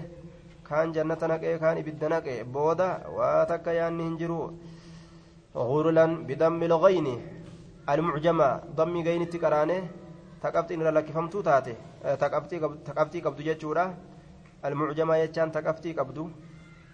كان 0.67 0.91
جنة 0.91 1.21
نقه 1.31 1.57
كان 1.63 1.77
إبدا 1.81 2.07
نقه 2.13 2.35
بودا 2.53 2.89
واتك 3.15 3.67
يعني 3.67 4.03
هنجرو 4.07 4.41
غرلا 5.55 6.05
بدم 6.27 6.63
الغين 6.63 7.07
المعجمة 7.88 8.60
ضمي 8.76 9.02
غين 9.02 9.30
تكرانه 9.30 9.88
تقبت 10.42 10.72
إن 10.72 10.82
لك 10.82 11.06
فهمتو 11.10 11.40
تاتي. 11.40 11.74
تقبتي 12.04 12.58
تقبتي 12.58 13.20
قبض 13.20 13.40
جتشورا 13.40 13.94
المعجمة 14.64 15.16
يجان 15.16 15.52
تقفتي 15.52 15.92
قبدو 15.92 16.30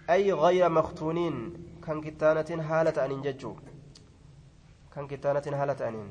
أي 0.09 0.33
غير 0.33 0.69
مختونين 0.69 1.35
كان 1.85 2.01
كتانة 2.01 2.63
حالة 2.67 3.05
أنين 3.05 3.21
ججو 3.21 3.55
كان 4.95 5.07
كتانة 5.07 5.57
حالة 5.59 5.87
أنين. 5.87 6.09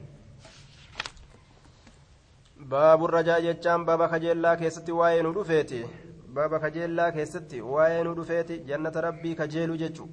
باب 2.56 3.04
الرجاء 3.04 3.44
يجان 3.44 3.84
بابا 3.84 4.06
خجيلا 4.06 4.54
كيستي 4.54 4.92
واين 4.92 5.26
ودفيتي. 5.26 5.86
بابا 6.28 6.58
خجيلا 6.58 7.10
كيستي 7.10 7.60
واين 7.60 8.06
ودفيتي. 8.06 8.56
جنة 8.56 8.96
ربي 8.96 9.34
كجيلو 9.34 9.76
ججو 9.76 10.08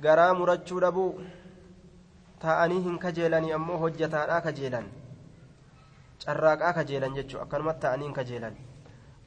garaa 0.00 0.34
murachuu 0.34 0.80
dhabuu 0.80 1.20
ta'anii 2.42 2.82
hin 2.88 2.98
kajeelanii 3.04 3.52
ammoo 3.58 3.78
hojjetaadhaa 3.84 4.40
kajeelan. 4.48 4.90
Carraaqaa 6.24 6.72
kajeelan 6.80 7.16
jechuu 7.20 7.40
akkanumatti 7.44 7.86
ta'anii 7.86 8.10
hin 8.10 8.18
kajeelan. 8.20 8.58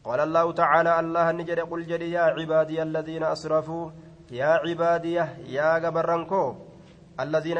قال 0.03 0.19
الله 0.19 0.51
تعالى 0.51 0.99
الله 0.99 1.31
نجد 1.31 1.59
قل 1.59 1.83
جدي 1.91 2.11
يا 2.11 2.21
عبادي 2.37 2.81
الذين 2.83 3.23
أسرفوا 3.23 3.91
يا 4.31 4.51
عبادي 4.63 5.13
يا 5.57 5.79
جبرانكو 5.83 6.55
الذين 7.19 7.59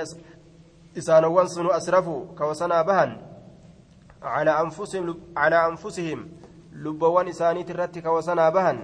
إسان 0.97 1.25
وانسنوا 1.25 1.77
أسرفوا 1.77 2.35
كوسنا 2.37 2.81
بهن 2.81 3.11
على 4.23 4.51
أنفسهم 4.61 5.05
على 5.37 5.67
أنفسهم 5.67 6.19
لبوان 6.83 7.27
إساني 7.27 7.63
ترتي 7.63 8.01
كوسنا 8.01 8.49
بهن 8.49 8.77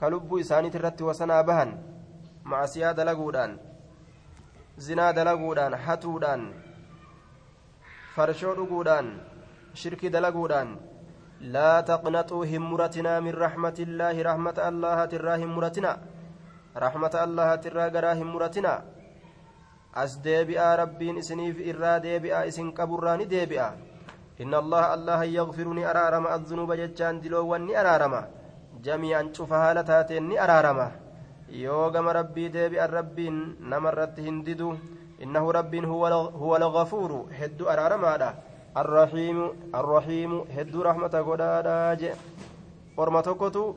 كلب 0.00 0.34
إساني 0.34 0.70
ترتي 0.70 1.04
وسنا 1.04 1.42
بهن 1.42 1.70
مع 2.44 2.66
سيادة 2.66 3.04
لقودان 3.04 3.67
زنا 4.78 5.10
دلقودان 5.12 5.72
حتودان 5.76 6.40
فرشو 8.14 8.50
لقودان 8.58 9.06
شرك 9.74 10.06
دلقودان 10.06 10.68
لا 11.40 11.80
تقنطوا 11.80 12.44
همرتنا 12.46 13.20
من 13.20 13.34
رحمة 13.44 13.78
الله 13.86 14.22
رحمة 14.22 14.58
الله 14.70 14.98
ترى 15.12 15.34
همرتنا 15.44 15.92
رحمة 16.76 17.14
الله 17.24 17.50
ترى 17.64 17.84
قرا 17.94 18.12
همرتنا 18.12 18.74
أس 19.94 20.12
ديبئا 20.26 20.68
ربين 20.82 21.18
إسنيف 21.18 21.56
إرا 21.68 21.98
ديبئا 21.98 22.48
إسن 22.48 22.70
كبراني 22.78 23.24
ديبئا 23.24 23.68
إن 24.42 24.52
الله 24.54 24.94
الله 24.94 25.20
يغفرني 25.38 25.90
أرارم 25.90 26.24
الذنوب 26.26 26.70
ججان 26.80 27.20
دلو 27.22 27.40
وني 27.50 27.80
أرارم 27.80 28.14
جميعا 28.86 29.22
شوفها 29.36 29.74
لتاتين 29.74 30.38
أرارم 30.38 30.78
yoo 31.50 31.90
gama 31.90 32.12
rabbii 32.12 32.48
deebi'an 32.48 32.90
rabbiin 32.90 33.42
namarratti 33.60 34.22
hin 34.22 34.44
didu 34.44 34.76
إنه 35.22 35.50
رب 35.52 35.74
هو 35.74 36.06
هو 36.42 36.56
الغفور 36.56 37.26
هد 37.40 37.62
أرارما 37.62 38.34
الرحيم 38.76 39.38
الرحيم 39.74 40.32
هد 40.56 40.76
رحمة 40.76 41.14
قدادا 41.28 42.14
orma 42.98 43.22
tokkotu 43.22 43.76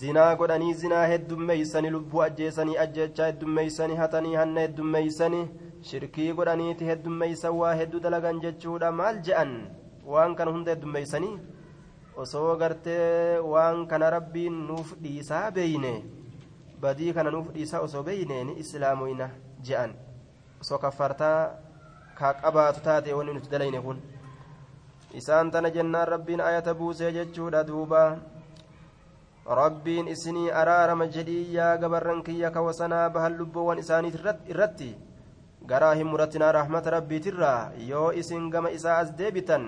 zinaa 0.00 0.34
godhanii 0.36 0.74
zinaa 0.74 1.06
heddummeeysanii 1.12 1.90
lubbuu 1.90 2.22
ajjeesanii 2.22 2.76
ajjechaa 2.84 3.26
heddummeeysanii 3.26 3.96
hatanii 3.96 4.34
hanna 4.34 4.60
heddummeeysanii 4.60 5.44
shirkii 5.90 6.32
godhaniiti 6.32 6.84
heddummeeysan 6.90 7.56
waa 7.60 7.74
hedduu 7.80 8.00
dalagan 8.00 8.40
jechuudha 8.44 8.92
maal 8.92 9.20
je'an 9.28 9.52
waan 10.14 10.34
kana 10.40 10.50
hunda 10.56 10.74
heddummeeysanii 10.74 11.34
osoo 12.16 12.56
gartee 12.56 13.38
waan 13.52 13.86
kana 13.86 14.10
rabbiin 14.10 14.56
nuuf 14.68 14.94
dhiisaa 15.02 15.50
beeyne 15.50 15.92
badii 16.80 17.12
kana 17.12 17.30
nuuf 17.30 17.48
dhiisaa 17.54 17.80
osoo 17.86 18.02
beeyne 18.08 18.44
ni 18.44 18.58
islaamoyna 18.62 19.28
je'an 19.68 19.94
osoo 20.60 20.78
kaffartaa 20.78 21.38
kaa 22.18 22.32
qabaatu 22.42 22.80
taate 22.88 23.14
wanni 23.18 23.34
nuti 23.34 23.50
dalayne 23.52 23.80
kun 23.86 24.02
isaan 25.20 25.50
tana 25.50 25.70
jennaan 25.76 26.08
rabbiin 26.14 26.40
ayata 26.40 26.74
buusee 26.74 27.12
jechuudha 27.12 27.64
duuba 27.70 28.02
rabbiin 29.60 30.08
isinii 30.08 30.50
araarama 30.50 31.06
jedhii 31.16 31.54
yaa 31.54 31.76
gabarran 31.76 32.22
kiyya 32.22 32.50
kawasanaa 32.50 33.08
bahan 33.16 33.36
lubboowwan 33.38 33.78
isaanii 33.78 34.12
irratti 34.54 34.90
garaa 35.72 35.94
hin 35.94 36.06
muratinaa 36.12 36.52
rahmata 36.58 36.90
rabbiitirraa 36.96 37.72
yoo 37.88 38.12
isin 38.12 38.50
gama 38.50 38.70
isaa 38.70 38.98
as 38.98 39.10
deebitan 39.18 39.66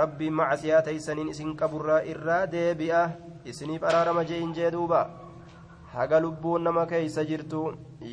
rabbiin 0.00 0.34
macasiyaa 0.40 0.82
teeysaniin 0.88 1.28
isin 1.34 1.56
qaburraa 1.56 2.02
irraa 2.12 2.46
deebi'a 2.52 3.02
isiniif 3.44 3.82
araarama 3.90 4.24
je'in 4.30 4.54
jee 4.58 4.70
duuba 4.76 5.00
haga 5.94 6.20
lubbuun 6.20 6.62
nama 6.68 6.86
keeysa 6.86 7.24
jirtu 7.30 7.62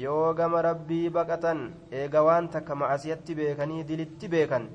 yoo 0.04 0.34
gama 0.34 0.62
rabbii 0.70 1.10
baqatan 1.18 1.64
eega 2.02 2.24
waan 2.28 2.48
takka 2.54 2.76
macasiyatti 2.82 3.36
beekanii 3.40 3.84
dilitti 3.90 4.28
beekan 4.36 4.70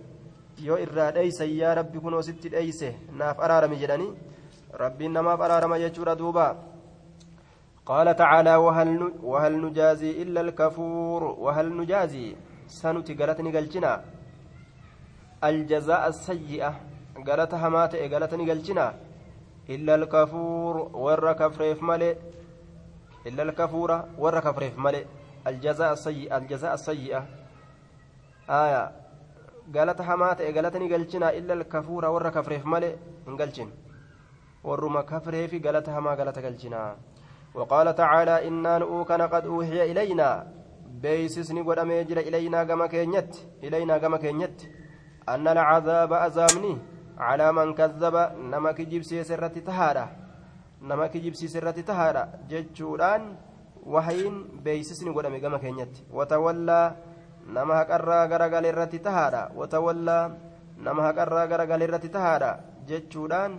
yoo 0.67 0.79
irraa 0.87 1.13
dheeysan 1.17 1.55
yaa 1.61 1.75
rabbi 1.81 2.03
kunoo 2.05 2.23
sitti 2.29 2.53
dheeyse 2.57 2.89
naaf 3.23 3.41
araarami 3.47 3.81
jedhanii 3.85 4.11
rabbiin 4.83 5.17
namaaf 5.19 5.41
araarama 5.49 5.83
jechuudha 5.85 6.19
duuba 6.25 6.49
قال 7.91 8.17
تعالى 8.17 8.57
وهل 8.57 9.13
وهل 9.23 9.53
نجازي 9.67 10.23
إلا 10.23 10.41
الكفور 10.41 11.23
وهل 11.45 11.67
نجازي 11.81 12.37
سنتي 12.81 13.15
قالتني 13.19 13.51
قلتنا 13.57 13.93
الجزاء 15.50 16.08
السيئة. 16.08 16.74
قالت 17.28 17.54
همات 17.54 17.96
قالتني 17.96 18.52
قلتنا 18.52 18.94
إلا 19.70 19.96
الكفور 19.96 20.76
ور 20.94 21.34
كفريف 21.34 21.84
ملئ. 21.84 22.16
إلا 23.28 23.44
الكفور 23.44 23.90
ور 24.18 24.40
كفريف 24.40 24.80
ملئ. 24.80 25.04
الجزاء 25.48 25.94
السيئة 25.94 26.38
الجزاء 26.38 26.74
السيئة. 26.74 27.22
آية. 28.50 28.84
hamaa 30.04 30.36
ta'e 30.36 30.54
galata 30.54 30.80
ni 30.80 30.88
galchina 30.88 31.34
illa 31.34 31.54
alkafuura 31.54 32.12
warra 32.12 32.32
kafreef 32.32 32.64
malee 32.66 32.96
hin 33.26 33.38
galchin 33.38 33.70
warruma 34.64 35.04
kafreefi 35.04 35.60
galata 35.60 35.92
hamaa 35.92 36.16
galata 36.16 36.42
galchina 36.42 36.96
وقال 37.56 37.96
تعالى 37.96 38.48
إنا 38.48 38.78
نؤوكن 38.78 39.22
قد 39.22 39.46
أوحي 39.46 39.92
إلينا. 39.92 40.48
بيسسني 41.02 41.62
قد 41.62 41.80
إلينا 41.80 42.64
كما 42.64 42.88
كينيت. 42.88 43.36
إلينا 43.64 43.98
كما 43.98 44.18
كينيت. 44.18 44.60
أن 45.30 45.48
العذاب 45.48 46.14
أزامني 46.14 46.78
على 47.18 47.48
من 47.52 47.74
كذب 47.74 48.16
نما 48.52 48.72
كجيب 48.72 49.02
سيسرة 49.04 49.56
تهارة 49.68 50.06
نما 50.82 51.08
كجيب 51.08 51.34
سيسرة 51.34 51.78
تهارة 51.90 52.24
جتشوران 52.50 53.24
وحين 53.86 54.34
بيسسني 54.64 55.10
قد 55.10 55.26
أمي 55.26 55.40
كما 55.40 55.58
كينيت 55.58 55.94
وتولى 56.14 56.82
nama 57.46 57.78
haqarraa 57.78 58.26
garagale 58.28 58.74
irratti 58.74 59.00
tahaadha 59.06 59.54
watawallaa 59.54 60.34
nama 60.82 61.02
haqarraa 61.06 61.46
garagale 61.46 61.86
irratti 61.86 62.10
tahaadha 62.10 62.58
jechuudhaan 62.90 63.54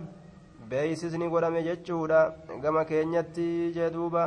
beeysisni 0.67 1.29
godhame 1.31 1.63
jechuudha 1.63 2.19
gama 2.63 2.83
keenyatti 2.89 3.71
jee 3.75 3.89
duuba 3.95 4.25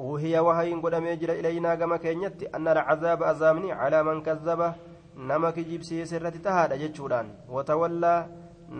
uuhiya 0.00 0.42
wahayin 0.46 0.80
godhamee 0.80 1.16
jira 1.20 1.36
ilaynaa 1.40 1.76
gama 1.76 1.98
keenyatti 1.98 2.48
anna 2.48 2.72
alcazaaba 2.72 3.28
azaabni 3.32 3.76
calaa 3.80 4.02
man 4.08 4.24
kazzaba 4.24 4.74
nama 5.16 5.52
kijibsiise 5.52 6.16
irratti 6.16 6.38
tahaadha 6.46 6.76
jechuudhaan 6.82 7.28
watawallaa 7.48 8.26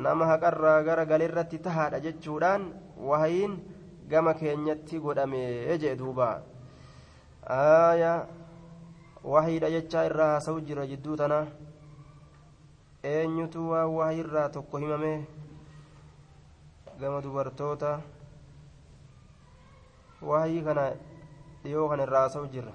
nama 0.07 0.27
haqarraa 0.27 0.83
garagale 0.89 1.25
irratti 1.31 1.59
tahaadha 1.67 2.01
jechuudhaan 2.07 2.65
wahayin 3.09 3.55
gama 4.09 4.35
keenyatti 4.41 4.99
godhamee 5.05 5.79
jee 5.83 5.95
duuba 6.01 6.31
aayaa 7.59 8.17
wahiidha 9.35 9.71
jechaa 9.77 10.05
irraa 10.11 10.31
haasa'u 10.33 10.61
jira 10.71 10.87
jidduu 10.87 11.17
tana 11.23 11.39
eenyutu 13.13 13.69
waa 13.71 13.87
wahii 13.99 14.21
irraa 14.25 14.49
tokko 14.57 14.79
himame 14.83 15.13
gama 17.01 17.21
dubartoota 17.29 17.93
wahii 20.33 20.63
kana 20.69 20.85
dhiyoo 21.63 21.89
kana 21.89 22.03
irraa 22.09 22.27
haasa'u 22.27 22.53
jira 22.57 22.73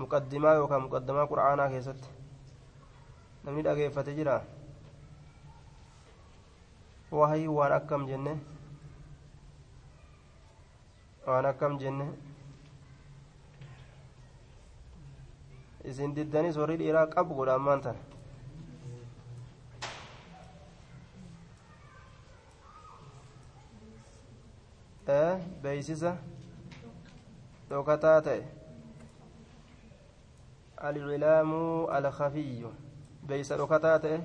muqaddimaa 0.00 0.54
yookaan 0.60 0.82
muqaddamaa 0.86 1.26
qura'aanaa 1.34 1.68
keessatti 1.74 2.19
namni 3.44 3.62
dhageeffate 3.66 4.12
jira 4.18 4.36
wahii 7.18 7.48
waan 7.58 7.72
akkam 7.78 8.02
jenne 8.10 8.34
waan 11.26 11.46
akkam 11.52 11.78
jenne 11.82 12.06
isin 15.90 16.14
diddanis 16.18 16.56
warri 16.62 16.76
dhiiraa 16.82 17.06
qabu 17.16 17.34
godha 17.40 17.54
ammaan 17.60 17.80
tana 17.86 18.00
beeysisa 25.62 26.12
dhokataa 27.70 28.20
ta'e 28.26 28.42
alcilaamu 30.88 31.60
alkafiyyu 31.98 32.70
beeysa 33.30 33.56
dhokataa 33.60 33.98
ta'e 34.04 34.18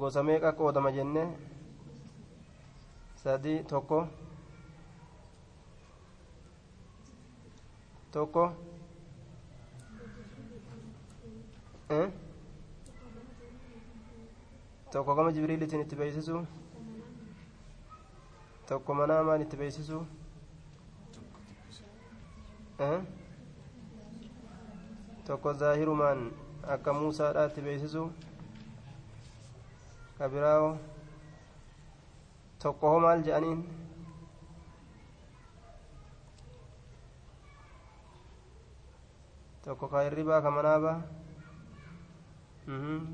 gosa 0.00 0.20
meeqa 0.28 0.50
qoodama 0.60 0.90
jenne 0.98 1.24
sadi 3.22 3.54
tokko 3.72 3.98
tokko 8.16 8.44
tokko 14.92 15.14
gama 15.14 15.32
jibriilitiin 15.32 15.82
itti 15.84 15.96
beeysisu 15.96 16.40
tokko 18.68 18.94
manaamaan 18.94 19.42
itti 19.44 19.56
beeysisu 19.56 20.00
tokko 25.26 25.54
zaahirumaan 25.54 26.30
akka 26.74 26.90
muusaadha 26.98 27.42
itti 27.48 27.60
beeysisu 27.66 28.02
ka 30.16 30.24
biraawo 30.32 30.70
tokko 32.62 32.84
hoo 32.92 33.00
maal 33.04 33.20
je'aniin 33.26 33.60
tokko 39.64 39.84
ka 39.92 39.98
hirribaa 40.04 40.44
ka 40.44 40.50
manaabaa 40.56 40.98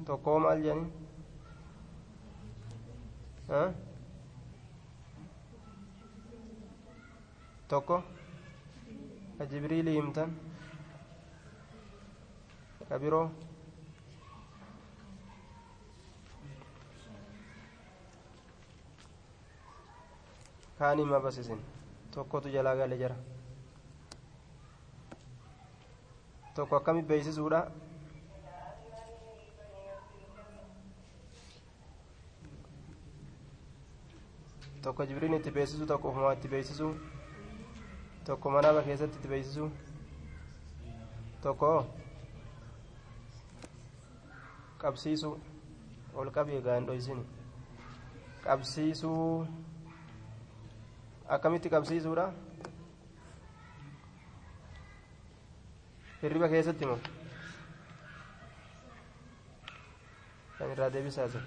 tokko 0.06 0.26
hoo 0.32 0.42
maal 0.44 0.58
je'aniin 0.64 0.90
tokko? 7.68 8.02
Ka 9.38 9.44
jibriilii 9.50 9.96
himtan 9.98 10.30
ka 12.88 12.98
biroo 13.02 13.26
kaanii 20.78 21.04
ma 21.12 21.20
basisin 21.26 21.60
tokkotu 22.14 22.48
jalaa 22.56 22.76
gale 22.80 22.96
jara 23.02 23.16
tokko 26.54 26.76
akkami 26.76 27.02
beeysisuudha 27.12 27.60
tokko 34.82 35.04
jibriin 35.08 35.34
itti 35.38 35.50
beeksisu 35.50 35.86
tokko 35.86 36.08
ufumaa 36.08 36.32
itti 36.36 36.48
beeksisu 36.54 36.88
tokko 38.26 38.50
manaaba 38.50 38.82
keessatti 38.88 39.16
itti 39.18 39.28
beeksisu 39.32 39.68
tokko 41.42 41.70
qabsiisu 44.82 45.30
ol 46.14 46.30
qabii 46.38 46.58
egaa 46.60 46.76
hin 46.78 46.86
dhoysini 46.90 47.24
qabsiisuu 48.44 49.46
akkamitti 51.28 51.68
qabsiisuudha 51.70 52.26
hirriba 56.22 56.48
keessatti 56.48 56.86
moo 56.90 56.98
kan 60.58 60.70
irraa 60.74 60.90
deebisaa 60.96 61.28
jira 61.32 61.44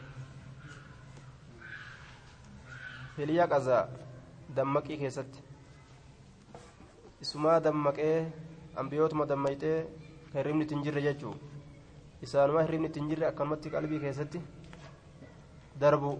hiliyaa 3.18 3.48
qazaa 3.54 3.84
dammaqii 4.60 4.98
keessatti 5.04 5.40
isumaa 7.28 7.60
dammaqee 7.70 8.16
ambiyootuma 8.84 9.26
dammaqxee 9.34 9.78
kan 10.32 10.38
hirribni 10.42 10.63
ittiin 10.68 10.84
jirre 10.90 11.02
jechuu 11.08 11.34
isaanuma 12.28 12.62
hirribni 12.68 12.88
ittiin 12.92 13.10
jirre 13.13 13.28
akkanumatti 13.32 13.70
qalbii 13.78 14.00
keessatti 14.06 14.42
darbu 15.82 16.12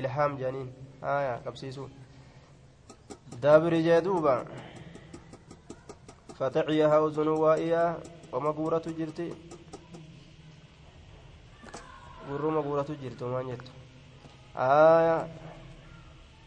ilhaam 0.00 0.36
jedhaniin 0.40 0.70
daabiri 3.42 3.78
jee 3.86 4.00
duuba 4.06 4.34
fataciyaha 6.38 6.96
uzunuu 7.06 7.38
waa'iyaa 7.44 7.90
oma 8.36 8.50
guuratu 8.58 8.90
jirti 8.98 9.26
gurruma 12.28 12.60
guuratu 12.66 12.92
jirti 13.02 13.22
omaan 13.28 13.46
jettu 13.52 13.72
haya 14.54 15.18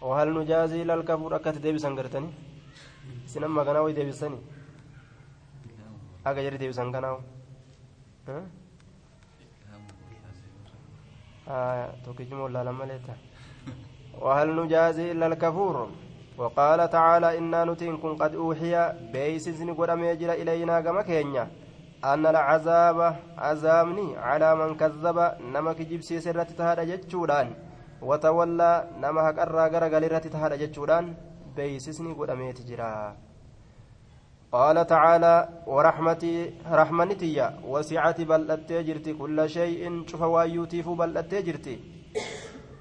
وهل 0.08 0.28
نجازي 0.40 0.84
للكفور 0.88 1.36
أكت 1.36 1.58
ديبسان 1.60 1.92
قرتني 2.00 2.32
سنما 3.32 3.64
كانوا 3.68 3.90
يديبسني 3.92 4.40
أكا 6.28 6.40
جري 6.46 6.58
ديبسان 6.58 6.88
كانوا 6.96 7.20
ها 8.28 8.38
آه 11.48 11.88
توكيجمو 12.06 12.48
لا 12.48 12.64
لما 12.64 12.84
ليتا 12.90 13.16
وهل 14.22 14.48
نجازي 14.56 15.12
إلا 15.12 15.26
الكفور؟ 15.28 15.76
وقال 16.40 16.90
تعالى 16.90 17.38
إنا 17.38 17.66
نتنكم 17.66 18.12
قد 18.22 18.36
أوحي 18.36 18.74
بيسزن 19.14 19.70
قدام 19.74 20.04
يجرى 20.04 20.34
إلينا 20.42 20.82
كما 20.82 21.02
كينيا 21.02 21.46
أن 22.12 22.26
العذاب 22.34 23.00
عذابني 23.38 24.18
على 24.18 24.50
من 24.56 24.70
كذب 24.82 25.18
نمك 25.54 25.80
جبسي 25.82 26.20
سرت 26.26 26.52
تهدى 26.60 26.84
جتشودان 26.92 27.48
وتولى 28.02 28.72
نما 29.02 29.22
هكرا 29.30 29.68
غرغل 29.74 30.04
رت 30.12 30.26
تهدى 30.34 30.56
جتشودان 30.62 31.06
بيسسني 31.56 32.12
قدام 32.20 32.42
يتجرى 32.50 33.16
قال 34.52 34.88
تعالى 34.94 35.36
ورحمتي 35.74 36.54
رحمتي 36.80 37.36
وسعت 37.72 38.22
بل 38.22 38.52
أتجرت 38.52 39.08
كل 39.20 39.38
شيء 39.50 39.82
شوف 40.10 40.22
وايوتيف 40.22 40.90
بل 40.90 41.18
أتجرت 41.18 41.68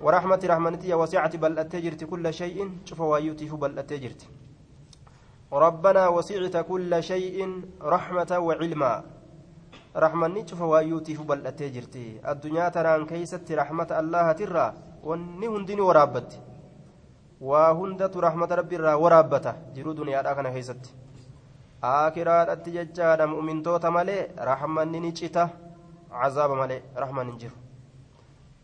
ورحمة 0.01 0.43
رحمتي 0.45 0.95
وسعت 0.95 1.37
بل 1.37 1.59
أتجرت 1.59 2.05
كل 2.05 2.35
شيء. 2.35 2.59
شوف 2.85 3.01
وايوتيف 3.01 3.55
بل 3.55 3.79
أتجرت 3.79 4.23
ربنا 5.53 6.09
وسعت 6.09 6.57
كل 6.71 7.03
شيء 7.03 7.39
رحمة 7.83 8.31
وعلما. 8.39 8.93
رحمني 9.97 10.41
شوف 10.49 10.61
وايوتيف 10.61 11.23
بل 11.23 11.47
أتجرت 11.47 11.97
الدنيا 12.29 12.69
تران 12.69 13.07
كيست 13.07 13.53
رحمة 13.53 13.91
الله 14.01 14.33
ترى. 14.33 14.67
وني 15.09 15.47
هندني 15.49 15.81
ورابت. 15.81 16.31
وهندة 17.41 18.15
رحمة 18.17 18.51
ربي 18.61 18.77
ورابته 18.79 19.55
جرو 19.75 19.93
دنيا 19.93 20.23
كان 20.23 20.49
كيست. 20.55 20.83
jechaadha 21.79 23.27
mu'mintoota 23.27 23.91
malee 23.91 24.35
rahmanni 24.35 24.99
ni 25.01 25.13
cita 25.15 25.51
cazaaba 26.11 26.55
malee 26.57 26.83
rahman 26.97 27.31
hin 27.31 27.39
jiru 27.39 27.57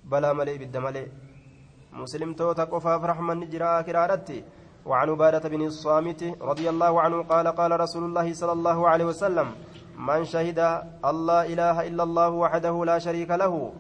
balaa 0.05 0.35
malee 0.35 0.55
ibidda 0.59 0.81
malee 0.81 1.07
مسلمتوتا 1.95 2.65
قفاف 2.65 3.01
رحمن 3.05 3.39
جرا 3.53 3.81
كرارتي. 3.87 4.39
وعن 4.87 5.11
عبادة 5.11 5.49
بن 5.49 5.63
الصامت 5.63 6.23
رضي 6.43 6.69
الله 6.69 7.01
عنه 7.01 7.23
قال 7.23 7.47
قال 7.49 7.81
رسول 7.81 8.05
الله 8.05 8.33
صلى 8.33 8.53
الله 8.53 8.89
عليه 8.89 9.05
وسلم 9.05 9.49
من 9.99 10.25
شهد 10.25 10.59
الله 11.05 11.41
إله 11.53 11.77
إلا 11.89 12.03
الله 12.03 12.31
وحده 12.31 12.85
لا 12.85 12.99
شريك 12.99 13.31
له 13.31 13.73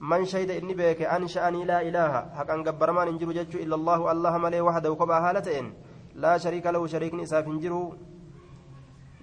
من 0.00 0.24
شهد 0.24 0.50
إني 0.50 0.74
بك 0.74 1.02
أنشأني 1.02 1.64
لا 1.64 1.82
إله 1.82 2.12
حق 2.38 2.50
أن 2.50 2.62
قبر 2.62 2.92
ما 2.92 3.04
ننجر 3.04 3.30
إلا 3.54 3.74
الله 3.74 4.12
الله 4.12 4.38
ملي 4.38 4.60
وحده 4.60 4.94
كبا 4.94 5.18
هالتين 5.18 5.66
لا 6.14 6.38
شريك 6.38 6.66
له 6.66 6.86
شريك 6.86 7.14
نساف 7.14 7.48
نجره 7.48 7.92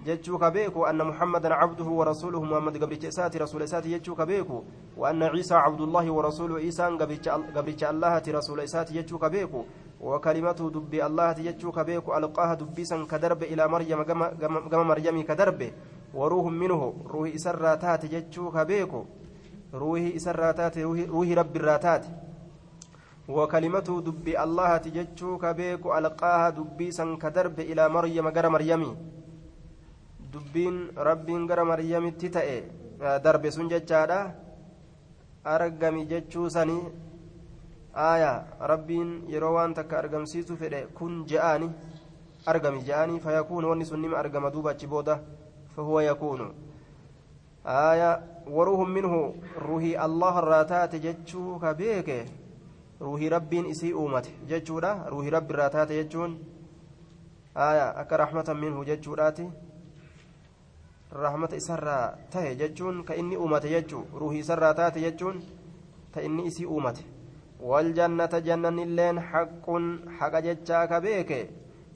جتشو 0.06 0.38
كبيكو 0.38 0.86
أن 0.86 1.04
محمدا 1.04 1.54
عبده 1.54 1.84
ورسوله 1.84 2.42
محمد 2.42 2.76
قبرتش 2.82 3.04
إساتي 3.06 3.38
رسول 3.38 3.62
إساتي 3.62 3.98
جتشو 3.98 4.14
كبيكو 4.14 4.62
وأن 4.96 5.22
عيسى 5.22 5.54
عبد 5.54 5.80
الله 5.80 6.10
ورسوله 6.10 6.56
عيسى 6.56 6.82
قبرتش 7.56 7.84
الله 7.84 8.22
رسول 8.28 8.60
إساتي 8.60 8.94
جتشو 8.94 9.18
كبيكو 9.18 9.64
وكلمته 10.00 10.70
دبي 10.70 11.06
الله 11.06 11.32
جتشو 11.32 11.72
كبيكو 11.72 12.16
ألقاها 12.16 12.54
دبيسا 12.54 13.06
كدرب 13.10 13.42
إلى 13.42 13.68
مريم 13.68 14.02
قم 14.72 14.86
مريم 14.86 15.22
كدرب 15.22 15.60
وروح 16.14 16.46
منه 16.52 16.94
روح 17.06 17.28
إسراتات 17.34 18.06
جتشو 18.06 18.50
كبيكو 18.50 19.04
روح 19.74 20.00
إسراتات 20.16 20.78
روح 20.78 21.28
رب 21.40 21.56
الراتات. 21.56 22.04
وكلمته 23.28 24.00
دبي 24.00 24.42
الله 24.44 24.76
تجتشو 24.76 25.38
كبيكو 25.38 25.98
ألقاها 25.98 26.50
دبيسا 26.50 27.04
كدرب 27.22 27.60
إلى 27.60 27.88
مريم 27.88 28.28
قر 28.28 28.48
مريمي. 28.48 28.96
Dubbiin 30.38 30.94
rabbiin 30.94 31.46
gara 31.50 31.64
maryamitti 31.64 32.30
ta'e 32.30 32.58
darbe 33.24 33.50
sun 33.50 33.68
jechaadha 33.68 34.18
argami 35.44 36.06
jechuu 36.06 36.48
sanii 36.50 36.82
aaya 38.06 38.32
rabbiin 38.70 39.10
yeroo 39.32 39.52
waan 39.54 39.74
takka 39.74 39.98
argamsiisu 39.98 40.56
fedhe 40.56 40.80
kun 40.98 41.24
je'aani 41.26 41.68
argami 42.46 42.82
je'aani 42.88 43.20
fayakuunu 43.20 43.70
wanni 43.70 43.84
sun 43.90 44.00
nima 44.00 44.18
argama 44.18 44.50
duuba 44.50 44.70
achi 44.70 44.86
booda 44.86 45.20
fahuwa 45.76 46.04
yakuunu 46.04 46.48
aaya 47.76 48.10
waruuhun 48.56 48.90
minhu 48.98 49.20
ruhii 49.68 49.96
allah 50.06 50.34
irraa 50.42 50.64
taate 50.74 51.00
jechuu 51.06 51.58
ka 51.64 51.74
beeke 51.80 52.18
ruhii 53.00 53.28
rabbiin 53.36 53.66
isii 53.74 53.92
uumate 54.02 54.30
jechuudha 54.52 54.92
ruhii 55.14 55.30
rabbi 55.36 55.54
irraa 55.54 55.70
taate 55.76 55.98
jechuun 56.02 56.38
aaya 57.56 57.88
akka 58.02 58.16
rahmatan 58.24 58.58
minhu 58.66 58.84
jechuudhaati 58.90 59.48
rahmata 61.12 61.56
isarraa 61.56 62.16
tahe 62.30 62.56
jechuun 62.56 63.04
ka 63.04 63.14
inni 63.14 63.36
uumate 63.36 63.68
jechuu 63.68 64.04
ruhii 64.20 64.38
isarraa 64.44 64.74
taate 64.74 65.00
jechuun 65.00 65.42
ta 66.14 66.22
inni 66.22 66.46
isii 66.46 66.66
uumate 66.66 67.04
waljannata 67.60 68.40
jannanilleen 68.40 69.18
haqquun 69.18 69.86
haqa 70.18 70.42
jechaa 70.42 70.86
ka 70.86 71.00
beeke 71.00 71.50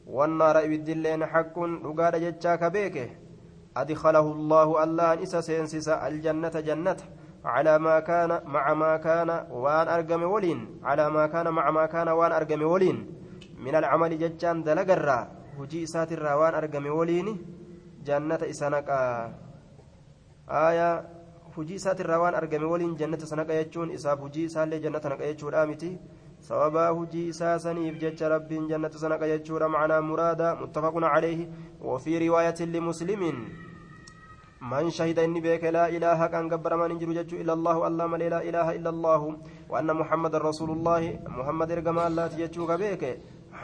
wannaara 0.07 0.64
ibiddilleen 0.64 1.22
haqquun 1.22 1.83
dhugaadha 1.83 2.20
jechaa 2.20 2.57
ka 2.59 2.70
beeke 2.70 3.07
أدخله 3.77 4.27
الله 4.37 4.68
الله 4.85 5.22
إسا 5.22 5.40
سينسس 5.40 5.88
الجنة 5.88 6.55
جنة 6.68 6.96
على 7.44 7.79
ما 7.79 8.01
كان 8.01 8.40
مع 8.44 8.75
ما 8.75 8.96
كان 8.96 9.31
وان 9.51 9.88
أرقم 9.88 10.22
ولين 10.22 10.59
على 10.85 11.11
ما 11.11 11.27
كان 11.27 11.48
مع 11.48 11.70
ما 11.70 11.87
كان 11.87 12.09
وان 12.09 12.33
أرقم 12.33 12.62
ولين 12.62 12.96
من 13.64 13.75
العمل 13.75 14.18
ججان 14.18 14.62
دلقرا 14.62 15.18
هجي 15.59 15.87
ساتر 15.87 16.20
وان 16.37 16.55
أرقم 16.55 16.87
ولين 16.87 17.29
jannata 18.08 18.46
isa 18.46 18.70
naqaa 18.70 19.32
aayaa 20.48 20.94
hujii 21.56 21.78
isaatirraa 21.80 22.20
waan 22.24 22.34
argame 22.34 22.66
waliin 22.72 22.96
jannata 22.96 23.28
isa 23.28 23.36
naqa 23.36 23.58
jechuun 23.60 23.90
isaaf 23.96 24.20
hujii 24.26 24.44
isaallee 24.50 24.80
jannata 24.84 25.12
naqa 25.14 25.32
jechuudha 25.32 25.66
miti 25.72 25.90
sababaa 26.48 26.88
hujii 27.00 27.26
isaa 27.34 27.58
saniif 27.64 27.98
jecha 28.04 28.32
rabbiin 28.34 28.70
jannata 28.70 29.02
isa 29.02 29.12
naqa 29.14 29.28
jechuudha 29.34 29.68
macnaa 29.74 30.00
muraada 30.12 30.54
muttafaqun 30.62 31.10
calayhi 31.14 31.50
wafii 31.90 32.18
riwaayatin 32.24 32.72
limuslimin 32.78 33.44
من 34.62 34.90
شهد 34.94 35.18
إني 35.18 35.40
بك 35.42 35.64
لا 35.74 35.90
إله 35.90 36.26
كان 36.26 36.46
قبر 36.46 36.76
من 36.78 36.94
إنجل 36.94 37.10
جج 37.18 37.34
إلا 37.42 37.52
الله 37.52 37.76
الله 37.86 38.06
لا 38.34 38.40
إله 38.48 38.66
إلا 38.78 38.90
الله 38.94 39.22
وأن 39.68 39.90
محمد 39.90 40.34
رسول 40.48 40.70
الله 40.70 41.02
محمد 41.26 41.72
رقم 41.82 41.98
الله 41.98 42.26
تججوك 42.26 42.70
بك 42.82 43.02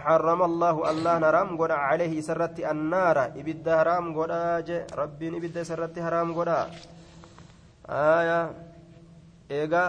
حرم 0.04 0.42
الله 0.50 0.76
الله 0.92 1.14
نرام 1.26 1.50
قد 1.62 1.72
عليه 1.72 2.22
سرت 2.28 2.60
النار 2.60 3.18
إبد 3.40 3.66
حرام 3.70 4.06
قد 4.18 4.32
ربي 5.00 5.28
إبد 5.38 5.58
سرت 5.70 5.96
حرام 6.06 6.30
قد 6.38 6.50
آية 7.90 8.40
إيغا 9.52 9.84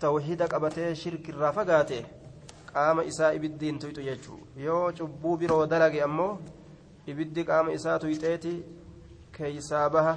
توحيدك 0.00 0.54
أبتي 0.54 0.94
شرك 0.94 1.24
الرافقاته 1.34 2.02
qaama 2.72 3.02
isaa 3.04 3.32
ibiddiin 3.36 3.78
tuyxu 3.78 4.02
jechuu 4.04 4.38
yoo 4.64 4.92
cubbuu 4.98 5.36
biroo 5.40 5.64
dalage 5.72 5.98
ammoo 6.06 6.38
ibiddi 7.12 7.44
qaama 7.50 7.74
isaa 7.78 7.96
tuyxeeti 8.04 8.52
keeysaa 9.36 9.88
baha 9.96 10.14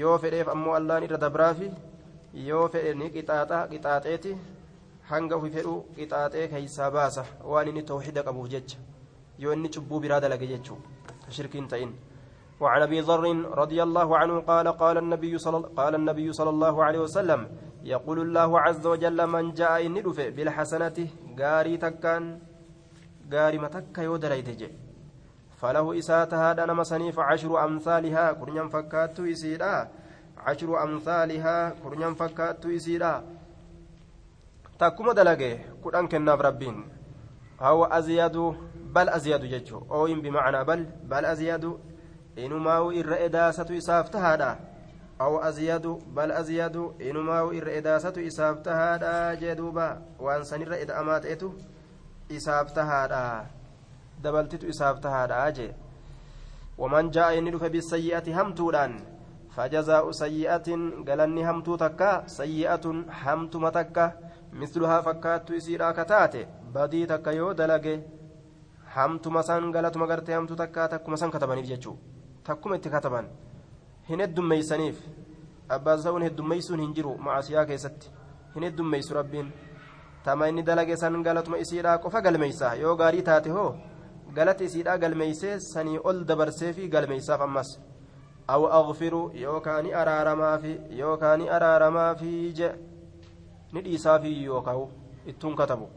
yoo 0.00 0.16
fedheef 0.24 0.48
ammoo 0.54 0.74
allaan 0.80 1.06
irra 1.06 1.20
dabraafi 1.22 1.70
yoo 2.48 2.66
fedhe 2.74 2.92
ni 3.00 3.08
qixaaxa 3.14 3.62
qixaaxeeti 3.70 4.34
hanga 5.11 5.37
ufi 5.37 5.49
fedhu 5.55 5.75
qixaaxee 5.95 6.47
keeysaa 6.47 6.91
baasa. 6.91 7.25
Waan 7.43 7.67
inni 7.67 7.83
tawxida 7.83 8.23
qabuuf 8.23 8.49
jecha. 8.49 8.77
Yoo 9.39 9.53
inni 9.53 9.69
cubbuu 9.69 9.99
biraa 9.99 10.19
dalage 10.19 10.47
jechuu 10.47 10.79
shirkiin 11.29 11.67
ta'in. 11.67 11.93
وعن 12.63 12.81
ابي 12.81 12.99
ذر 13.01 13.23
رضي 13.61 13.83
الله 13.83 14.17
عنه 14.17 14.39
قال 14.39 14.67
قال 14.67 14.97
النبي 14.97 15.37
صلى 15.37 15.57
قال 15.75 15.95
النبي 15.95 16.27
صلى 16.33 16.49
الله 16.49 16.83
عليه 16.83 16.99
وسلم 16.99 17.41
يقول 17.83 18.17
الله 18.21 18.59
عز 18.59 18.87
وجل 18.87 19.27
من 19.27 19.53
جاء 19.53 19.87
ندف 19.87 20.19
بالحسنة 20.35 20.97
غاري 21.39 21.77
تكان 21.77 22.39
غاري 23.33 23.57
متك 23.57 23.97
يودريت 23.97 24.49
فله 25.59 25.99
إسات 25.99 26.33
هذا 26.33 26.65
نما 26.65 26.83
سنيف 26.83 27.19
عشر 27.19 27.65
أمثالها 27.65 28.25
كرنيا 28.39 28.67
فكات 28.67 29.19
إسيرا 29.19 29.75
عشر 30.37 30.83
أمثالها 30.83 31.57
كرنيا 31.83 32.09
فكات 32.13 32.65
إسيرا 32.65 33.13
دلقه 34.79 35.59
كران 35.83 36.07
كناف 36.07 36.41
ربين 36.41 36.85
هو 37.61 37.85
أزياد 37.85 38.37
بل 38.95 39.09
أزياد 39.09 39.45
ججو 39.45 39.77
أو 39.91 40.07
إن 40.07 40.21
بمعنى 40.21 40.63
بل 40.63 40.85
بل 41.03 41.25
أزياد 41.25 41.77
إنما 42.37 42.77
إر 42.99 43.25
إداسة 43.25 43.77
إسافت 43.77 44.15
هذا 44.15 44.59
أو 45.21 45.39
أزياد 45.39 45.85
بل 45.87 46.31
أزياد 46.31 46.75
إنما 47.01 47.39
إر 47.41 47.77
إداسة 47.77 48.27
إسافت 48.27 48.67
هذا 48.67 49.33
جدوبا 49.33 50.01
وأن 50.19 50.43
سنر 50.43 50.73
إذا 50.73 50.99
أمات 50.99 51.25
إتو 51.25 51.51
إسافت 52.31 52.77
هذا 52.79 53.45
dabaltitu 54.23 54.67
isaaf 54.71 55.01
tahaadha 55.03 55.51
jee. 55.51 55.73
Waman 56.77 57.11
jaa'a 57.11 57.35
inni 57.37 57.51
dhufe 57.51 57.69
bisayyi'ati 57.69 58.35
hamtuudhaan 58.37 58.93
fajazaa'u 59.55 60.13
sayyi'atin 60.19 61.03
galanni 61.07 61.43
hamtuu 61.47 61.77
takka 61.77 62.11
sayyi'atun 62.37 63.03
hamtuma 63.23 63.71
takka 63.71 64.05
misluhaa 64.61 65.01
fakkaattu 65.07 65.55
isiidhaa 65.59 65.93
ka 65.99 66.05
taate 66.11 66.41
badii 66.73 67.05
takka 67.11 67.31
yoo 67.39 67.53
dalage 67.59 67.93
hamtuma 68.95 69.43
san 69.43 69.71
galatuma 69.75 70.07
gartee 70.11 70.35
hamtuu 70.35 70.55
takkaa 70.61 70.87
takkuma 70.93 71.17
san 71.17 71.31
katabaniif 71.35 71.67
jechuu 71.71 71.95
takkuma 72.49 72.75
itti 72.81 72.89
kataban 72.95 73.29
hin 74.09 74.19
heddummeeysaniif 74.25 74.99
abbaasa'uun 75.77 76.23
heddummeeysuun 76.27 76.79
hin 76.85 76.93
jiru 76.99 77.15
macasiyaa 77.27 77.65
keessatti 77.71 78.11
hin 78.55 78.63
heddummeeysu 78.67 79.13
rabbiin 79.19 79.49
tama 80.25 80.47
inni 80.53 80.63
dalage 80.69 80.97
san 81.05 81.23
galatuma 81.29 81.57
isiidhaa 81.65 81.97
qofa 82.05 82.21
galmeeysa 82.27 82.73
yoo 82.83 82.95
gaarii 83.01 83.21
taate 83.31 83.49
hoo 83.57 83.69
galata 84.35 84.63
isiidhaa 84.69 84.97
galmeeysee 85.05 85.57
sanii 85.71 85.99
ol 86.11 86.23
dabarsee 86.29 86.73
fi 86.73 86.87
galmeeysaaf 86.95 87.41
ammas 87.47 87.73
aw 88.55 88.61
aghfiru 88.79 89.21
yookaani 89.41 89.93
araaramaafi 90.01 90.73
yookaani 90.99 91.49
araaramaafi 91.57 92.31
je 92.59 92.69
ni 93.72 93.80
dhiisaafi 93.82 94.44
yookaa'u 94.44 94.84
ittuun 95.26 95.56
katabu 95.56 95.88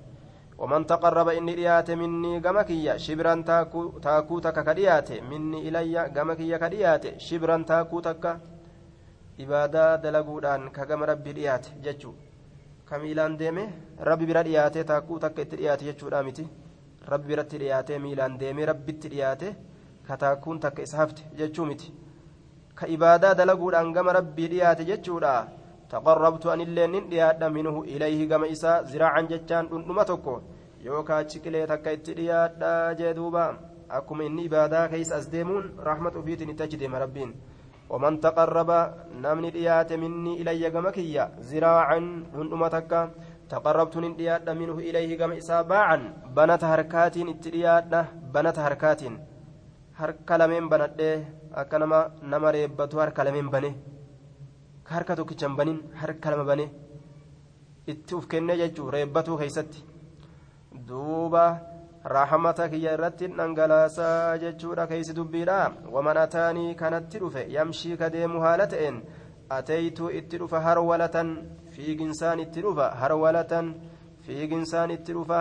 ومن 0.62 0.86
تقرب 0.86 1.28
إني 1.28 1.56
ديات 1.56 1.91
مني 1.91 2.39
جمكية 2.39 2.98
شبرا 2.98 3.41
تاكو 3.41 3.98
تاكو 4.06 4.39
تكا 4.39 4.62
كديات 4.62 5.12
مني 5.30 5.60
إلي 5.67 6.10
جمكية 6.15 6.58
كديات 6.58 7.17
شبرا 7.17 7.63
تاكو 7.67 8.00
تكا 8.00 8.39
إبادة 9.39 9.96
دلقودان 9.96 10.70
كجم 10.70 11.04
ربي 11.04 11.32
ديات 11.34 11.65
جتشو 11.84 12.12
كميلان 12.89 13.38
ديمه 13.38 13.65
ربي 14.10 14.26
برا 14.26 14.41
ديات 14.41 14.78
تاكو 14.78 15.17
تكا 15.17 15.44
ديات 15.44 15.84
جتشو 15.84 16.10
دامتي 16.10 16.46
rabbi 17.10 17.28
biratti 17.28 17.58
dhiyaatee 17.62 18.00
miilaan 18.00 18.39
deemee 18.39 18.65
rabbitti 18.70 19.10
dhiyaate 19.13 19.56
kataakuun 20.08 20.60
takka 20.60 20.84
isa 20.88 20.98
hafte 20.98 21.24
jechuu 21.39 21.65
miti 21.65 21.94
ka 22.76 22.88
ibaadaa 22.96 23.34
dalaguudhaan 23.39 23.89
gama 23.96 24.13
rabbii 24.13 24.48
dhiyaate 24.52 24.86
jechuudha 24.89 25.32
taqarrabtu 25.90 26.51
anillee 26.51 26.87
nin 26.88 27.09
dhiyaadha 27.11 27.51
minhu 27.57 27.85
ilayhi 27.94 28.27
gama 28.27 28.46
isaa 28.55 28.83
ziracan 28.90 29.29
jechaan 29.33 29.68
dhundhuma 29.70 30.05
tokko 30.05 30.35
yookaa 30.87 31.25
ciqilee 31.31 31.66
takka 31.66 31.94
itti 31.96 32.16
dhiyaadha 32.18 32.94
jee 32.99 33.14
duuba. 33.18 33.44
Akkuma 33.88 34.25
inni 34.27 34.44
ibaadaa 34.49 34.88
keeysa 34.88 35.16
as 35.16 35.31
deemuun 35.33 35.70
rahmat 35.88 36.16
ufiitiin 36.20 36.51
itti 36.51 36.62
achi 36.62 36.81
deema 36.81 36.99
rabbiin. 36.99 37.33
Waman 37.90 38.18
taqarraba 38.18 38.79
namni 39.25 39.53
dhiyaate 39.57 39.96
minni 39.96 40.35
ilayya 40.42 40.70
gama 40.70 40.92
kiyya 40.96 41.31
ziraacan 41.51 42.09
dhundhuma 42.35 42.70
takka 42.70 43.11
taqarrabtu 43.49 44.01
nin 44.01 44.16
dhiyaadha 44.18 44.55
minhu 44.61 44.81
ilayhi 44.90 45.16
gama 45.16 45.38
isaa 45.42 45.62
baacan 45.64 46.03
banata 46.35 46.66
harkaatiin 46.75 47.29
itti 47.35 47.55
dhiyaadha 47.55 48.07
banata 48.33 48.66
harkaatiin. 48.66 49.20
Harka 50.01 50.38
lameen 50.38 50.68
banadhee 50.68 51.27
akka 51.55 51.79
nama 51.79 52.53
reebbatu 52.53 52.99
harka 52.99 53.25
lameen 53.25 53.51
harka 54.92 55.16
tokkicha 55.18 55.46
hin 55.49 55.57
banin 55.61 55.79
harka 56.01 56.31
lama 56.35 56.44
bane 56.51 56.66
itti 57.92 58.14
uf 58.18 58.27
kennee 58.33 58.57
jechuun 58.62 58.92
reebbatuu 58.96 59.38
keessatti 59.42 59.85
duuba 60.88 61.44
raahamata 62.14 62.68
kiyya 62.72 62.94
irratti 62.96 63.27
dhangalaasaa 63.38 64.38
jechuudha 64.44 64.87
keeysi 64.90 65.14
dubbiidha 65.18 65.59
waman 65.94 66.16
ataanii 66.25 66.75
kanatti 66.83 67.18
dhufe 67.22 67.46
yamshii 67.57 67.96
ka 68.03 68.11
deemu 68.16 68.42
haala 68.46 68.66
ta'een 68.72 68.99
ateeytuu 69.59 70.11
itti 70.20 70.38
dhufa 70.42 70.61
harwalatan 70.66 71.31
fiiginsaan 71.75 72.40
itti 72.44 72.62
dhufa 72.66 72.87
harwalatan 73.03 73.75
fiiginsaan 74.27 74.90
itti 74.96 75.12
dhufa 75.18 75.40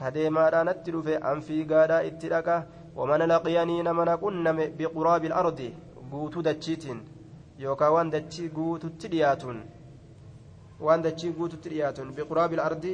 kadeemaadhaanatti 0.00 0.94
dhufe 0.96 1.14
an 1.30 1.42
fiigaadhaa 1.50 2.02
itti 2.10 2.32
dhaqa 2.32 2.56
waman 2.98 3.28
laqiyanii 3.32 3.82
nama 3.88 4.08
naqunname 4.10 4.64
biquraabi 4.78 5.26
ilardi 5.30 5.68
guutuu 6.10 6.42
dachiitiin 6.48 7.00
yookaan 7.58 7.92
waan 7.92 8.10
dachii 8.16 8.48
guututti 8.58 9.08
dhiyaatuun 9.14 9.62
waan 10.88 11.02
dachii 11.06 11.32
guututti 11.38 11.68
dhiyaatuun 11.76 12.12
biquraabi 12.18 12.54
ilardi 12.60 12.92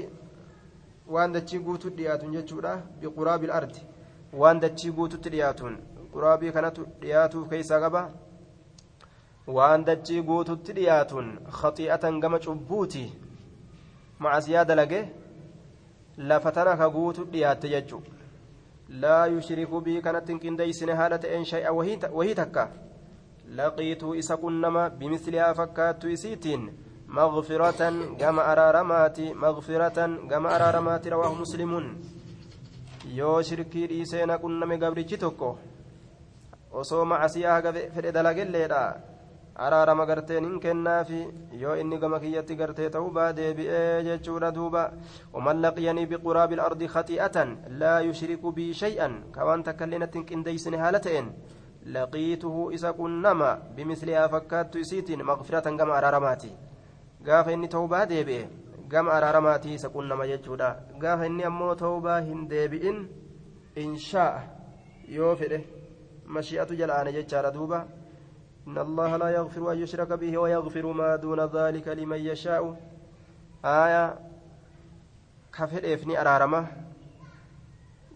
waan 1.16 1.34
dachii 1.38 1.64
guututti 1.66 1.96
dhiyaatuun 2.02 2.36
jechuudha 2.38 2.76
biquraabi 3.00 3.46
ilardi 3.50 3.80
waan 4.42 4.60
dachii 4.60 4.92
guututti 5.00 5.30
dhiyaatuun 5.36 5.76
quraabii 6.14 6.52
kanatu 6.56 6.86
dhiyaatuuf 7.02 7.48
keessaa 7.52 7.80
qaba 7.84 8.00
waan 9.56 9.84
dachii 9.88 10.22
guututti 10.28 10.76
dhiyaatuun 10.78 11.30
khaxii'atan 11.60 12.20
gama 12.24 12.38
cubbuuti 12.44 13.02
macasiyaa 14.26 14.64
dalage 14.70 15.00
lafa 16.32 16.52
tana 16.58 16.76
ka 16.80 16.88
guutu 16.96 17.24
dhiyaatte 17.32 17.72
jechuu 17.74 18.02
laa 19.04 19.26
yushriku 19.34 19.80
bii 19.88 20.02
kanatti 20.06 20.32
hin 20.32 20.40
qindeeysine 20.44 20.98
haala 21.00 21.18
ta'een 21.24 21.44
shay'a 21.52 21.72
wahii 21.78 22.34
takka 22.42 22.68
laqiituu 23.48 24.14
isa 24.14 24.36
qunnama 24.36 24.90
bimislihaa 24.90 25.54
fakkaattu 25.54 26.08
isiitiin 26.16 26.72
مغفرة 27.14 27.82
كما 28.18 28.52
أرارماتي 28.52 29.34
مغفرة 29.34 29.98
كما 30.30 30.56
أرارماتي 30.56 31.08
رواه 31.08 31.34
مسلم 31.34 31.72
yoo 33.14 33.42
shirkii 33.42 33.86
dhiisee 33.88 34.26
qunname 34.42 34.78
gabrichi 34.78 35.18
tokko 35.18 35.58
osoo 36.72 37.04
macasiyaa 37.04 37.54
haga 37.54 37.72
fedhe 37.72 38.12
dalagelleedha 38.16 38.80
araarama 39.66 40.06
garteen 40.06 40.44
hin 40.48 40.60
kennaafi 40.60 41.20
yoo 41.62 41.74
inni 41.82 41.98
gama 41.98 42.20
kiyyatti 42.22 42.56
gartee 42.56 42.88
ta'uu 42.94 43.10
baadeebi'ee 43.18 44.02
jechuudha 44.08 44.50
duuba 44.54 44.82
waman 45.34 45.60
laqiyanii 45.64 46.06
biquraabi 46.12 46.56
ilardi 46.58 46.88
khati'atan 46.94 47.56
laa 47.82 48.00
yushriku 48.08 48.52
bii 48.56 48.72
shay'an 48.82 49.20
ka 49.36 49.44
waan 49.50 49.62
takka 49.68 49.84
illee 49.84 50.10
hin 50.14 50.26
qindeeysine 50.32 50.80
haala 50.84 51.04
ta'een 51.08 51.28
laqiituhu 51.84 52.70
isa 52.72 52.92
qunnama 52.92 53.56
bimislihaa 53.76 54.28
fakkaattu 54.28 54.78
isiitiin 54.78 55.24
maqfiratan 55.24 55.76
gama 55.76 55.96
araaramaati 55.96 56.52
gaafa 57.24 57.52
inni 57.52 57.68
ta'ubaa 57.68 58.06
deebi'e 58.08 58.48
gama 58.88 59.12
araaramaatii 59.12 59.74
isa 59.74 59.88
qunnama 59.88 60.26
jechuudha 60.26 60.76
gaafa 60.98 61.26
inni 61.26 61.44
ammoo 61.44 61.74
ta'ubaa 61.74 62.20
hin 62.20 62.48
deebi'in 62.50 63.04
inshaa 63.76 64.42
yoo 65.08 65.36
fedhe 65.36 65.60
mashi'atu 66.26 66.80
jal'aane 66.80 67.12
jechaadha 67.12 67.54
duuba 67.58 67.84
إن 68.68 68.78
الله 68.78 69.16
لا 69.16 69.28
يغفر 69.28 69.72
أن 69.72 69.78
يشرك 69.78 70.12
به 70.12 70.38
ويغفر 70.38 70.86
ما 70.92 71.16
دون 71.16 71.40
ذلك 71.40 71.88
لمن 71.88 72.16
يشاء 72.16 72.76
آية 73.64 74.18
كفر 75.52 75.94
إفني 75.94 76.20
أرارمة 76.20 76.66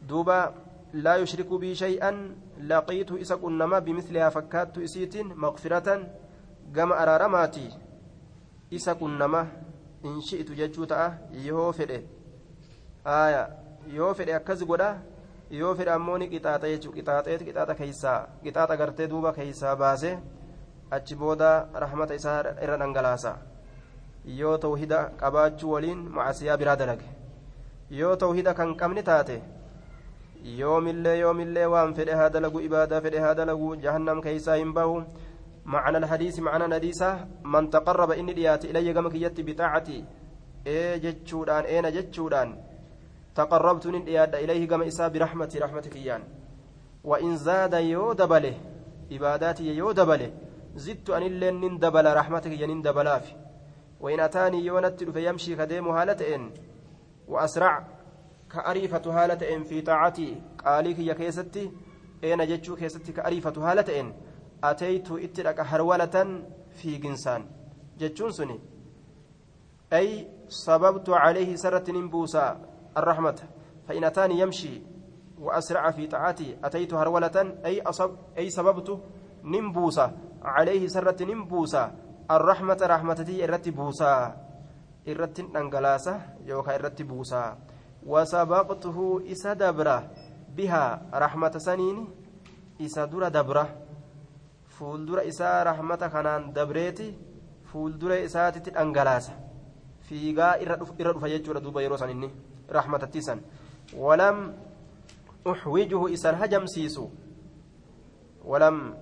دوبا 0.09 0.55
لا 0.93 1.17
يشرك 1.17 1.53
بي 1.53 1.75
شيئا 1.75 2.37
لقيت 2.59 3.13
إسا 3.13 3.37
كنما 3.37 3.79
بمثلها 3.79 4.29
فكات 4.29 4.79
إسيت 4.79 5.17
مغفرة 5.17 5.89
قم 6.77 6.93
أرارماتي 6.93 7.69
إسا 8.75 8.93
كنما 8.93 9.47
إن 10.05 10.21
شئت 10.21 10.51
ججوتا 10.53 11.19
يهو 11.33 11.73
فره 11.73 12.03
آية 13.07 13.43
يهو 13.87 14.15
فره 14.15 14.37
أكز 14.37 14.65
قدا 14.65 14.91
yoo 15.51 15.75
fedhe 15.75 15.91
ammoo 15.91 16.19
ni 16.19 16.29
qixaaxa 16.29 16.69
jechuudha 16.69 16.97
qixaaxeet 16.97 17.43
qixaaxa 17.47 17.75
keessaa 17.75 18.19
qixaaxa 18.43 18.77
gartee 18.81 19.07
duuba 19.13 19.31
keessaa 19.33 19.77
baasee 19.83 20.19
achi 20.97 21.15
booda 21.21 21.69
rahmata 21.85 22.15
isaa 22.21 22.43
irra 22.65 22.77
dhangalaasa 22.83 23.33
yoo 24.41 24.57
tawhida 24.65 24.99
qabaachuu 25.23 25.71
waliin 25.75 26.03
macasiyaa 26.17 26.57
biraa 26.63 26.77
dalage 26.77 27.09
yoo 28.01 28.15
tawhida 28.25 28.55
kan 28.59 28.75
qabni 28.83 29.03
taate 29.11 29.37
yoomillee 30.45 31.19
yoomillee 31.19 31.67
waan 31.67 31.95
fedhe 31.95 32.15
haa 32.21 32.31
dalagu 32.31 32.61
ibaadaa 32.61 33.01
fedhe 33.01 33.19
haa 33.19 33.35
dalagu 33.35 33.77
jahannam 33.77 34.23
keessaa 34.23 34.61
hin 34.65 34.73
bahu 34.73 35.03
معنى 35.69 35.99
الحديث 35.99 36.39
معنى 36.41 36.67
نديسة 36.77 37.29
من 37.45 37.71
تقرب 37.71 38.11
إني 38.11 38.33
ديات 38.33 38.65
إلي 38.65 38.93
جمك 38.93 39.15
يتي 39.15 39.43
بطاعتي. 39.43 40.05
إيه 40.67 40.97
جتشودان 40.97 41.65
إيه 41.65 41.81
نجتشودان 41.81 42.49
تقربت 43.35 43.87
نديات 43.87 44.35
إليه 44.35 44.65
جم 44.65 44.83
إسا 44.83 45.09
برحمتي 45.09 45.59
رحمتك 45.59 45.97
إيان 45.97 46.23
وإن 47.05 47.37
زاد 47.37 47.75
يو 47.75 48.13
دبله 48.13 48.57
عباداتي 49.13 49.77
يو 49.77 49.93
دبله 49.93 50.31
زدت 50.77 51.11
أن 51.11 51.23
اللين 51.23 51.61
نندبل 51.61 52.07
رحمتك 52.21 52.53
ينين 52.61 52.83
دبلاف 52.83 53.35
وإن 54.01 54.21
أتاني 54.21 54.59
يونت 54.67 55.05
فيمشي 55.05 55.57
كديم 55.57 55.89
هالتين 55.89 56.43
وأسرع 57.29 57.98
كأريفة 58.53 59.05
هالتين 59.07 59.63
في 59.63 59.81
طاعتي 59.81 60.43
قاليك 60.65 60.99
يا 60.99 61.15
كيستي 61.15 61.71
keessatti 62.21 63.13
ka 63.13 63.23
ariifatu 63.23 63.61
haala 63.63 63.83
ta'een 63.83 64.09
ateytu 64.63 65.19
itti 65.27 65.43
dhaqa 65.47 65.63
harwalatan 65.65 66.43
fiiginsaan. 66.79 67.45
Jechuun 68.01 68.33
suni 68.33 68.57
ay 69.91 70.27
sababtu 70.49 71.15
calayhi 71.15 71.55
sarratti 71.59 71.93
nin 71.93 72.11
buusa 72.11 72.59
arrahmata 72.95 73.47
فإن 73.89 74.05
أتاني 74.05 74.41
يمشي 74.41 74.83
وأسرع 75.41 75.91
في 75.91 76.07
طاعتي 76.07 76.57
أتيت 76.65 76.95
هرولة 76.95 77.57
أي 77.65 77.83
أصب 77.83 78.11
أي 78.39 78.51
سببت 78.51 79.01
نمبوسا 79.45 80.13
عليه 80.43 80.87
سرة 80.87 81.25
نمبوسا 81.25 81.95
الرحمة 82.31 82.79
رحمتي 82.83 83.45
إرت 83.45 83.69
بوسا 83.69 84.37
إرت 85.09 85.57
أنجلاسة 85.57 86.21
يوكا 86.45 86.75
إرت 86.75 87.03
بوسا 87.03 87.59
وسبقته 88.09 88.99
إسا 89.33 89.53
دبرة 89.53 89.99
بها 90.57 90.85
رحمة 91.15 91.55
سنين 91.59 91.97
إسا 92.81 93.05
در 93.05 93.29
دبرة 93.29 93.67
فولدر 94.69 95.29
إسا 95.29 95.63
رحمة 95.63 96.03
كنان 96.13 96.53
دبريتي 96.53 97.09
فولدر 97.73 98.25
إساتي 98.25 98.71
أنجلاسة 98.81 99.49
fiigaa 100.09 100.57
irra 100.57 100.77
dhufa 100.77 101.29
jechuudha 101.29 101.61
duuba 101.61 101.83
yeroo 101.83 101.99
san 101.99 102.11
inni 102.11 102.31
rahmatattiisan 102.77 103.41
walam 103.97 104.55
uxwijuhu 105.45 106.09
isan 106.09 106.35
hajamsiisu 106.35 107.11
walam 108.45 108.95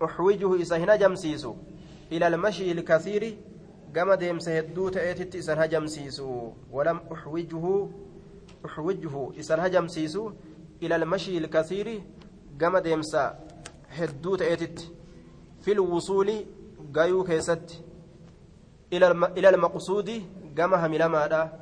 uxwijuhu 0.00 0.56
isa 0.56 0.78
hin 0.78 0.88
hajamsiisu 0.88 1.56
ila 2.10 2.26
almashii 2.26 2.70
ilkasiiri 2.70 3.38
gama 3.92 4.16
deemsa 4.16 4.50
hedduu 4.50 4.90
ta'eetitti 4.90 5.38
isan 5.38 5.58
hajamsiisu 5.58 6.54
walam 6.72 7.00
uxwijuhu 7.10 7.74
uxwijuhu 8.64 9.32
isan 9.36 9.60
hajamsiisu 9.60 10.32
ila 10.80 10.94
almashii 10.96 11.36
ilkasiiri 11.36 12.02
gama 12.56 12.80
deemsa 12.80 13.36
hedduu 13.98 14.36
ta'eetitti 14.36 14.90
fil 15.60 15.80
wusuuli 15.80 16.36
gayuu 16.92 17.24
keessatti 17.24 17.90
إلى 18.92 19.48
المقصود 19.48 20.22
كما 20.56 20.86
هملمادا 20.86 21.52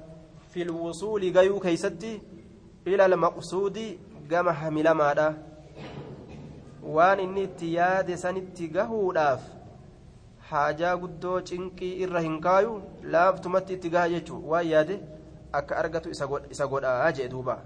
في 0.51 0.63
الوصول 0.63 1.33
جيو 1.33 1.61
كيستي 1.61 2.21
إلى 2.87 3.07
المقصود 3.07 3.79
كما 4.31 4.53
هملمادا 4.69 5.35
waan 6.97 7.21
inni 7.21 7.43
itti 7.45 7.75
yaade 7.75 8.17
sanitti 8.17 8.69
gahuudhaaf 8.75 9.43
haajaa 10.51 10.93
guddoo 11.03 11.41
cinqii 11.51 11.91
irra 12.05 12.21
hin 12.27 12.39
kaayu 12.47 12.71
laaftumatti 13.15 13.77
itti 13.77 13.91
gaha 13.95 14.09
jechuu 14.13 14.39
waan 14.53 14.67
yaade 14.69 14.97
akka 15.53 15.77
argatu 15.77 16.11
isa 16.11 16.67
godhaa 16.67 17.13
jee 17.13 17.29
duuba. 17.29 17.63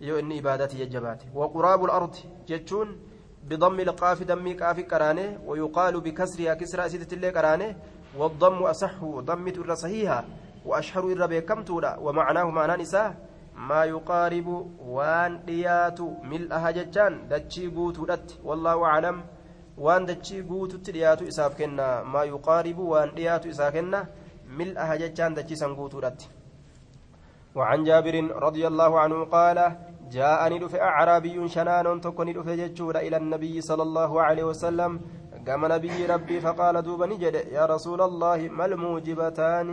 Yoo 0.00 0.18
inni 0.18 0.36
ibaadati 0.36 0.76
jajjabaate 0.76 1.28
waquraabu 1.34 1.86
lardi 1.86 2.28
jechuun 2.46 2.96
bidammi 3.48 3.82
ilqaafi 3.82 4.24
dammii 4.24 4.54
qaafi 4.54 4.84
qaraane 4.84 5.38
wayuqaalu 5.46 6.00
bikasrihaa 6.00 6.56
kisraa 6.56 6.86
isitti 6.86 7.32
qaraane 7.32 7.76
والضم 8.18 8.62
أصح 8.62 9.04
ضمت 9.04 9.58
إر 9.58 9.74
صحيحة 9.74 10.24
وأشهر 10.66 11.12
إر 11.12 11.26
بكمتولا 11.26 11.98
ومعناه 11.98 12.50
معنى 12.50 12.82
نساء 12.82 13.14
ما 13.56 13.84
يقارب 13.84 14.48
وان 14.80 15.44
ديات 15.44 16.00
ملأها 16.00 16.70
ججان 16.70 17.28
دتشي 17.28 17.66
قوتو 17.68 18.06
والله 18.44 18.84
أعلم 18.84 19.24
وان 19.78 20.06
دتشي 20.06 20.42
قوتو 20.42 20.76
تديات 20.76 21.22
إساف 21.22 21.58
كنا 21.58 22.02
ما 22.02 22.24
يقارب 22.24 22.78
وان 22.78 23.14
ديات 23.14 23.46
إساف 23.46 23.72
كنا 23.74 24.08
ملأها 24.58 24.96
ججان 24.96 25.34
دتشي 25.34 25.56
سنقوتو 25.56 26.00
وعن 27.56 27.84
جابر 27.88 28.14
رضي 28.46 28.66
الله 28.66 29.00
عنه 29.00 29.24
قال 29.24 29.58
جاءني 30.12 30.58
دفع 30.58 30.80
أعرابي 30.90 31.48
شنان 31.48 32.00
تكوني 32.00 32.32
دفع 32.32 32.54
ججورا 32.54 33.00
إلى 33.00 33.16
النبي 33.16 33.60
صلى 33.60 33.82
الله 33.82 34.22
عليه 34.22 34.44
وسلم. 34.44 34.92
قام 35.46 35.62
نبي 35.66 36.06
ربي 36.06 36.36
فقال 36.40 36.82
دوبا 36.82 37.06
نجد 37.06 37.34
يا 37.56 37.64
رسول 37.66 38.00
الله 38.02 38.38
ما 38.58 38.64
الموجبتان؟ 38.66 39.68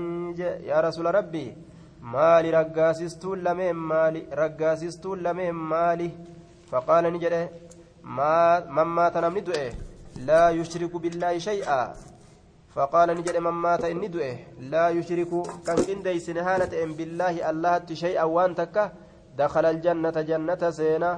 يا 0.72 0.78
رسول 0.86 1.06
ربي 1.16 1.58
مالي 2.02 2.50
رقاسستون 2.60 3.38
لمن 3.46 3.74
مالي 3.74 4.22
رقاسستون 4.42 5.18
لمن 5.26 5.52
مالي. 5.52 6.10
فقال 6.72 7.04
نجد 7.14 7.34
ما 8.04 8.60
من 8.76 8.88
مات 8.98 9.18
نمني 9.18 9.66
لا 10.28 10.44
يشرك 10.50 10.94
بالله 11.04 11.38
شيئا. 11.38 11.82
فقال 12.74 13.10
نجد 13.18 13.38
من 13.38 13.54
مات 13.54 13.86
إني 13.86 14.08
دؤه. 14.08 14.38
لا 14.74 14.90
يشرك 14.90 15.32
كان 15.66 15.80
إندي 15.94 16.20
سنهانة 16.20 16.74
إن 16.84 16.94
بالله 16.98 17.50
الله 17.50 17.86
شيئا 17.94 18.24
وانتك 18.24 18.92
دخل 19.38 19.66
الجنة 19.66 20.18
جنة 20.30 20.70
سينا. 20.70 21.12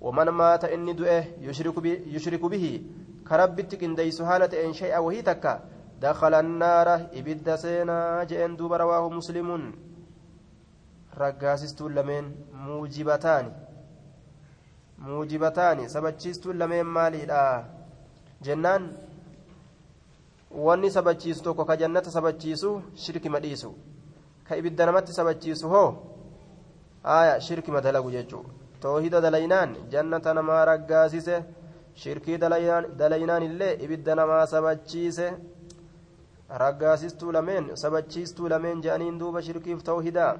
ومن 0.00 0.28
مات 0.28 0.64
إني 0.64 0.92
دؤه 0.92 1.24
يشرك, 1.40 1.76
يشرك 2.14 2.44
به. 2.44 2.82
كربت 3.28 3.74
كنديس 3.80 4.20
هالة 4.20 4.52
إن 4.64 4.72
شيء 4.72 4.98
وهي 4.98 5.22
تكا 5.22 5.60
دخل 6.00 6.34
النار 6.34 6.88
إبد 7.16 7.48
سينا 7.56 8.24
جئن 8.24 8.56
دوب 8.56 8.72
رواه 8.72 9.08
مسلم. 9.08 9.72
لمن 11.80 12.24
موجبتان. 12.52 13.52
موجبتان. 14.98 15.88
سبتشيستون 15.88 16.58
لمن 16.58 16.82
مالي. 16.82 17.26
لا 17.26 17.64
جنان. 18.44 19.07
Wanni 20.50 20.90
sabachiisu 20.90 21.42
tokko 21.42 21.64
ka 21.64 21.76
jannata 21.76 22.10
sabachiisu 22.10 22.82
shirki 22.94 23.28
madhiisu 23.28 23.74
ka 24.48 24.56
ibidda 24.56 24.86
namatti 24.86 25.12
sabachiisu 25.12 25.68
hoo 25.68 25.90
aya 27.04 27.40
shirki 27.40 27.70
madalagu 27.70 28.10
jechuu 28.10 28.44
toohida 28.80 29.20
dalaynaan 29.20 29.76
jannata 29.90 30.34
namaa 30.34 30.64
raggaasise 30.64 31.44
shirkii 31.94 32.38
dalaynaan 32.38 33.42
illee 33.42 33.74
ibidda 33.84 34.14
namaa 34.14 34.46
sabachiise 34.46 35.32
raggaasistuu 36.48 37.32
lameen 37.32 37.76
sabachiistuu 37.76 38.48
lameen 38.48 38.80
je'aniin 38.82 39.18
duuba 39.18 39.42
shirkiif 39.42 39.82
tawhidaa 39.82 40.36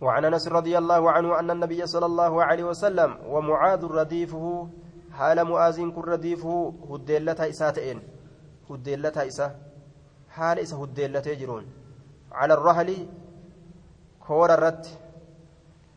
وعن 0.00 0.24
انس 0.24 0.48
رضي 0.48 0.78
الله 0.78 1.10
عنه 1.10 1.38
ان 1.40 1.50
النبي 1.50 1.86
صلى 1.86 2.06
الله 2.06 2.44
عليه 2.44 2.64
وسلم 2.64 3.18
ومعاذ 3.26 3.82
رديفه 3.84 4.68
حال 5.12 5.44
معاذ 5.44 5.90
كن 5.90 6.02
رديفه 6.02 6.74
هديلتها 6.90 7.48
اساتين 7.48 7.98
هديلتها 8.70 9.26
اسا 9.30 9.48
حال 10.36 10.58
اسا 10.58 10.76
هديلتها 10.76 11.32
يجرون 11.32 11.64
على 12.32 12.54
الرحل 12.54 12.90
كور 14.26 14.50
الرت 14.54 14.84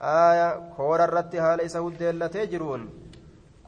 آية 0.01 0.47
كور 0.77 0.99
الرت 1.03 1.35
حال 1.35 1.61
اسا 1.61 1.79
هديلتها 1.79 2.41
يجرون 2.41 2.83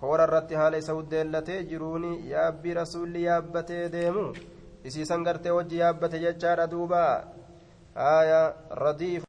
koora 0.03 0.23
irratti 0.27 0.55
haala 0.59 0.77
isa 0.83 0.93
huddeellatee 0.97 1.59
jiruuni 1.69 2.09
yaabbii 2.31 2.73
rasuulli 2.77 3.19
yaabbatee 3.25 3.83
deemu 3.93 4.23
isiisan 4.89 5.21
gartee 5.27 5.53
wajji 5.57 5.77
yaabbate 5.81 6.19
jechaadha 6.23 6.65
duuba 6.73 7.03
aya 8.07 8.41
radiif 8.83 9.21